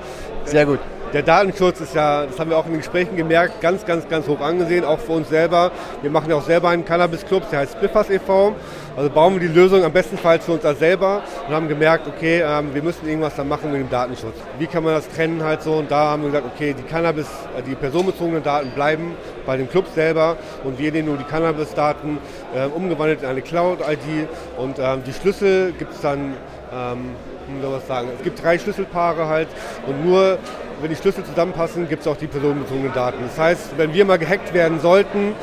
[0.46, 0.80] sehr gut.
[1.14, 4.28] Der Datenschutz ist ja, das haben wir auch in den Gesprächen gemerkt, ganz, ganz, ganz
[4.28, 5.72] hoch angesehen, auch für uns selber.
[6.02, 8.54] Wir machen ja auch selber einen Cannabis-Club, der heißt Spiffers e.V.
[8.98, 12.74] Also bauen wir die Lösung am bestenfalls für uns selber und haben gemerkt, okay, ähm,
[12.74, 14.36] wir müssen irgendwas da machen mit dem Datenschutz.
[14.60, 15.76] Wie kann man das trennen halt so?
[15.76, 17.28] Und da haben wir gesagt, okay, die Cannabis,
[17.58, 19.14] äh, die personenbezogenen Daten bleiben
[19.46, 20.36] bei dem Club selber
[20.66, 22.18] und wir nehmen nur die Cannabis-Daten
[22.54, 24.28] äh, umgewandelt in eine Cloud-ID
[24.58, 26.34] und ähm, die Schlüssel gibt es dann
[26.74, 27.12] ähm,
[27.56, 29.48] wie soll man sagen, es gibt drei Schlüsselpaare halt
[29.88, 30.38] und nur
[30.82, 33.18] wenn die Schlüssel zusammenpassen, gibt es auch die personenbezogenen Daten.
[33.24, 35.34] Das heißt, wenn wir mal gehackt werden sollten,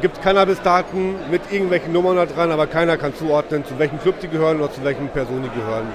[0.00, 4.20] gibt es Cannabis-Daten mit irgendwelchen Nummern da dran, aber keiner kann zuordnen, zu welchem Club
[4.20, 5.86] die gehören oder zu welchen Personen die gehören.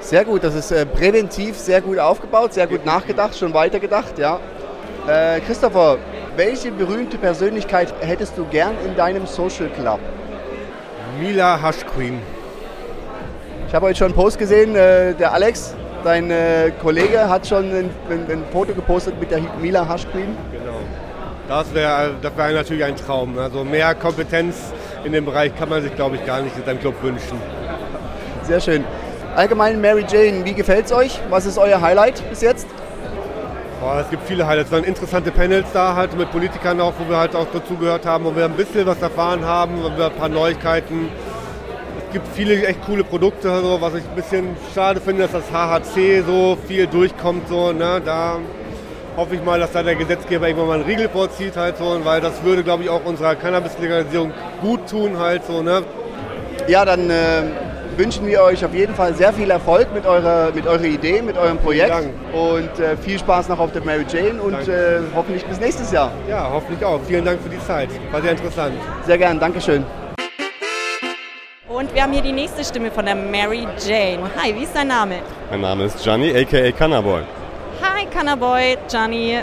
[0.00, 4.40] Sehr gut, das ist äh, präventiv sehr gut aufgebaut, sehr gut nachgedacht, schon weitergedacht, ja.
[5.06, 5.98] Äh, Christopher,
[6.36, 10.00] welche berühmte Persönlichkeit hättest du gern in deinem Social Club?
[11.20, 12.18] Mila Hush Queen.
[13.70, 17.66] Ich habe heute schon einen Post gesehen, äh, der Alex, dein äh, Kollege, hat schon
[17.66, 20.36] ein, ein, ein, Foto gepostet mit der Mila Queen.
[20.50, 20.80] Genau.
[21.46, 23.38] Das wäre das wär natürlich ein Traum.
[23.38, 24.72] Also mehr Kompetenz
[25.04, 27.40] in dem Bereich kann man sich, glaube ich, gar nicht in seinem Club wünschen.
[28.42, 28.84] Sehr schön.
[29.36, 31.20] Allgemein Mary Jane, wie gefällt es euch?
[31.30, 32.66] Was ist euer Highlight bis jetzt?
[33.80, 34.70] Boah, es gibt viele Highlights.
[34.70, 38.24] Es waren interessante Panels da halt mit Politikern auch, wo wir halt auch dazugehört haben,
[38.24, 41.08] wo wir ein bisschen was erfahren haben, wo wir ein paar Neuigkeiten
[42.12, 46.22] gibt viele echt coole Produkte, so, was ich ein bisschen schade finde, dass das HHC
[46.26, 47.48] so viel durchkommt.
[47.48, 48.00] So, ne?
[48.04, 48.38] Da
[49.16, 52.20] hoffe ich mal, dass da der Gesetzgeber irgendwann mal einen Riegel vorzieht, halt so, weil
[52.20, 55.62] das würde, glaube ich, auch unserer Cannabis-Legalisierung gut tun, halt so.
[55.62, 55.82] Ne?
[56.68, 57.42] Ja, dann äh,
[57.96, 61.36] wünschen wir euch auf jeden Fall sehr viel Erfolg mit eurer, mit eurer Idee, mit
[61.36, 61.92] eurem Projekt
[62.32, 66.12] und äh, viel Spaß noch auf der Mary Jane und äh, hoffentlich bis nächstes Jahr.
[66.28, 67.00] Ja, hoffentlich auch.
[67.06, 67.88] Vielen Dank für die Zeit.
[68.10, 68.74] War sehr interessant.
[69.06, 69.84] Sehr gern, Dankeschön.
[71.80, 74.30] Und wir haben hier die nächste Stimme von der Mary Jane.
[74.36, 75.20] Hi, wie ist dein Name?
[75.50, 77.22] Mein Name ist Gianni, aka Cannaboy.
[77.80, 79.38] Hi, Cannaboy, Gianni.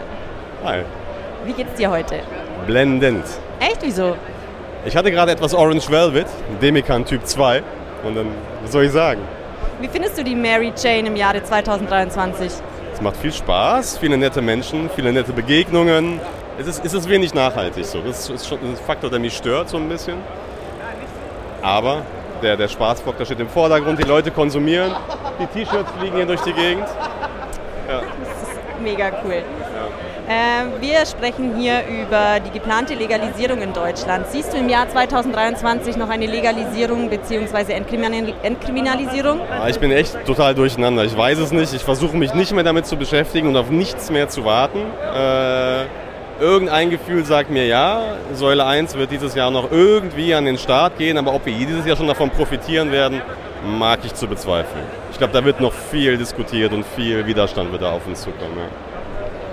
[0.64, 0.84] Hi.
[1.46, 2.20] Wie geht's dir heute?
[2.68, 3.26] Blendend.
[3.60, 4.16] Echt, wieso?
[4.86, 6.28] Ich hatte gerade etwas Orange Velvet,
[6.62, 7.64] Demikan Typ 2.
[8.04, 8.28] Und dann,
[8.62, 9.22] was soll ich sagen?
[9.82, 12.52] Wie findest du die Mary Jane im Jahre 2023?
[12.94, 16.20] Es macht viel Spaß, viele nette Menschen, viele nette Begegnungen.
[16.60, 18.00] Es ist, es ist wenig nachhaltig so.
[18.02, 20.18] Das ist schon ein Faktor, der mich stört so ein bisschen.
[21.64, 22.04] Aber
[22.42, 24.92] der, der Spaßbock, der steht im Vordergrund, die Leute konsumieren,
[25.40, 26.88] die T-Shirts fliegen hier durch die Gegend.
[27.88, 28.02] Ja.
[28.02, 29.44] Das ist mega cool.
[30.28, 34.28] Äh, wir sprechen hier über die geplante Legalisierung in Deutschland.
[34.28, 37.72] Siehst du im Jahr 2023 noch eine Legalisierung bzw.
[37.72, 39.40] Entkriminalisierung?
[39.50, 41.06] Ja, ich bin echt total durcheinander.
[41.06, 41.74] Ich weiß es nicht.
[41.74, 44.80] Ich versuche mich nicht mehr damit zu beschäftigen und auf nichts mehr zu warten.
[44.80, 45.86] Äh,
[46.40, 50.98] Irgendein Gefühl sagt mir ja, Säule 1 wird dieses Jahr noch irgendwie an den Start
[51.00, 53.24] gehen, aber ob wir dieses Jahr schon davon profitieren werden,
[53.64, 54.84] mag ich zu bezweifeln.
[55.12, 58.56] Ich glaube, da wird noch viel diskutiert und viel Widerstand wird da auf uns zukommen.
[58.56, 58.68] Ja.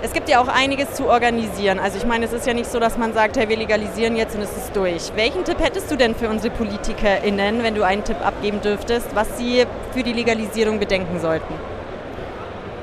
[0.03, 1.79] Es gibt ja auch einiges zu organisieren.
[1.79, 4.35] Also ich meine, es ist ja nicht so, dass man sagt, hey, wir legalisieren jetzt
[4.35, 5.11] und es ist durch.
[5.15, 9.39] Welchen Tipp hättest du denn für unsere PolitikerInnen, wenn du einen Tipp abgeben dürftest, was
[9.39, 11.51] sie für die Legalisierung bedenken sollten?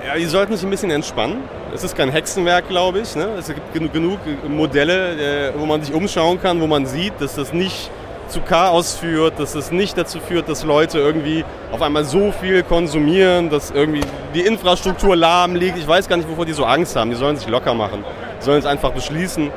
[0.05, 1.45] Ja, die sollten sich ein bisschen entspannen.
[1.75, 3.17] Es ist kein Hexenwerk, glaube ich.
[3.17, 3.29] Ne?
[3.39, 7.55] Es gibt genug, Modelle, äh, wo man sich umschauen kann, wo man sieht, dass das
[7.55, 7.91] nicht
[8.29, 12.63] zu Chaos führt, dass es nicht dazu führt, dass Leute irgendwie auf einmal so viel
[12.63, 14.03] konsumieren, dass irgendwie
[14.35, 15.79] die Infrastruktur lahm liegt.
[15.79, 17.11] Ich weiß gar nicht, wovor die so Angst haben.
[17.11, 18.05] Die sollen sich locker machen.
[18.41, 19.51] sollen es einfach beschließen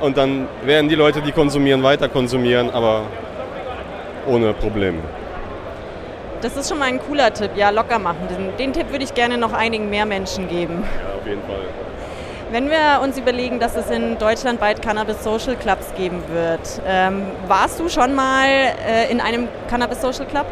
[0.00, 3.02] und dann werden die Leute, die konsumieren, weiter konsumieren, aber
[4.26, 5.00] ohne Probleme.
[6.40, 8.28] Das ist schon mal ein cooler Tipp, ja, locker machen.
[8.30, 10.84] Den, den Tipp würde ich gerne noch einigen mehr Menschen geben.
[11.02, 11.62] Ja, auf jeden Fall.
[12.50, 17.22] Wenn wir uns überlegen, dass es in Deutschland bald Cannabis Social Clubs geben wird, ähm,
[17.46, 20.46] warst du schon mal äh, in einem Cannabis Social Club?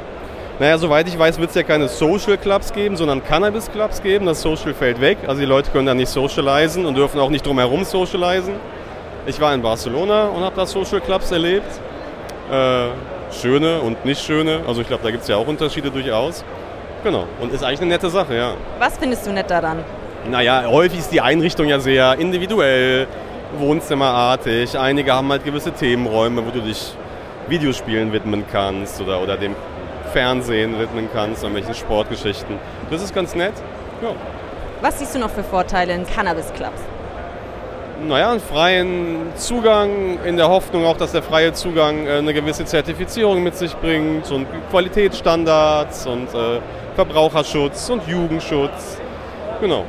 [0.58, 4.26] Naja, soweit ich weiß, wird es ja keine Social Clubs geben, sondern Cannabis Clubs geben.
[4.26, 5.18] Das Social fällt weg.
[5.26, 8.54] Also die Leute können da nicht socialisen und dürfen auch nicht drumherum socialisen.
[9.26, 11.70] Ich war in Barcelona und habe da Social Clubs erlebt.
[12.50, 12.88] Äh,
[13.30, 14.60] schöne und nicht schöne.
[14.66, 16.44] Also ich glaube, da gibt es ja auch Unterschiede durchaus.
[17.04, 17.24] Genau.
[17.40, 18.54] Und ist eigentlich eine nette Sache, ja.
[18.78, 19.84] Was findest du nett daran?
[20.30, 23.06] Naja, häufig ist die Einrichtung ja sehr individuell,
[23.58, 24.76] wohnzimmerartig.
[24.76, 26.94] Einige haben halt gewisse Themenräume, wo du dich
[27.48, 29.54] Videospielen widmen kannst oder, oder dem
[30.12, 32.58] Fernsehen widmen kannst, irgendwelchen Sportgeschichten.
[32.90, 33.54] Das ist ganz nett.
[34.02, 34.08] Ja.
[34.80, 36.80] Was siehst du noch für Vorteile in Cannabis Clubs?
[38.04, 42.66] Naja, einen freien Zugang, in der Hoffnung auch, dass der freie Zugang äh, eine gewisse
[42.66, 46.60] Zertifizierung mit sich bringt und Qualitätsstandards und äh,
[46.94, 48.98] Verbraucherschutz und Jugendschutz.
[49.62, 49.84] Genau.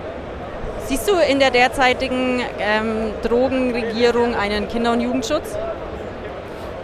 [0.85, 5.57] Siehst du in der derzeitigen ähm, Drogenregierung einen Kinder- und Jugendschutz?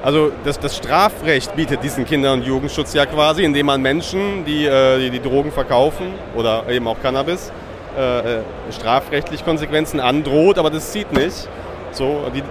[0.03, 4.65] Also das, das, Strafrecht bietet diesen Kinder- und Jugendschutz ja quasi, indem man Menschen, die,
[4.65, 7.53] äh, die, die Drogen verkaufen oder eben auch Cannabis,
[7.97, 11.47] äh, strafrechtlich Konsequenzen androht, aber das zieht nicht.
[11.91, 12.43] So, die,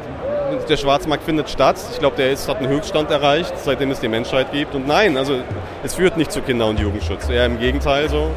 [0.68, 1.76] der Schwarzmarkt findet statt.
[1.92, 4.74] Ich glaube, der ist, hat einen Höchststand erreicht, seitdem es die Menschheit gibt.
[4.74, 5.40] Und nein, also
[5.82, 7.28] es führt nicht zu Kinder- und Jugendschutz.
[7.28, 8.30] Eher im Gegenteil so.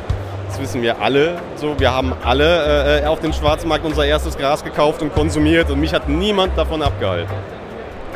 [0.48, 1.36] Das wissen wir alle.
[1.56, 5.80] So, wir haben alle äh, auf dem Schwarzmarkt unser erstes Gras gekauft und konsumiert und
[5.80, 7.34] mich hat niemand davon abgehalten.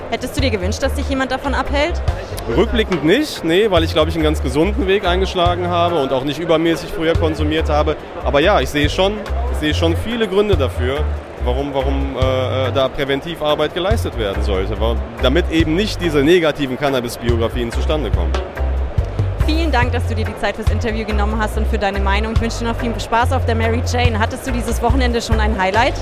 [0.09, 2.01] Hättest du dir gewünscht, dass dich jemand davon abhält?
[2.57, 6.23] Rückblickend nicht, nee, weil ich glaube ich einen ganz gesunden Weg eingeschlagen habe und auch
[6.23, 7.95] nicht übermäßig früher konsumiert habe.
[8.23, 9.13] Aber ja, ich sehe schon,
[9.51, 11.03] ich sehe schon viele Gründe dafür,
[11.45, 14.75] warum, warum äh, da Präventivarbeit geleistet werden sollte,
[15.21, 18.33] damit eben nicht diese negativen Cannabis-Biografien zustande kommen.
[19.45, 22.33] Vielen Dank, dass du dir die Zeit fürs Interview genommen hast und für deine Meinung.
[22.33, 24.17] Ich wünsche dir noch viel Spaß auf der Mary Jane.
[24.17, 25.93] Hattest du dieses Wochenende schon ein Highlight?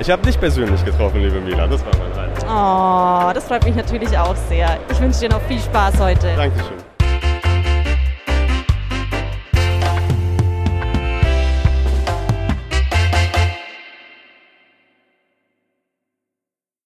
[0.00, 1.66] Ich habe dich persönlich getroffen, liebe Mila.
[1.66, 2.44] Das war mein Highlight.
[2.48, 4.78] Oh, das freut mich natürlich auch sehr.
[4.90, 6.34] Ich wünsche dir noch viel Spaß heute.
[6.36, 6.79] Dankeschön.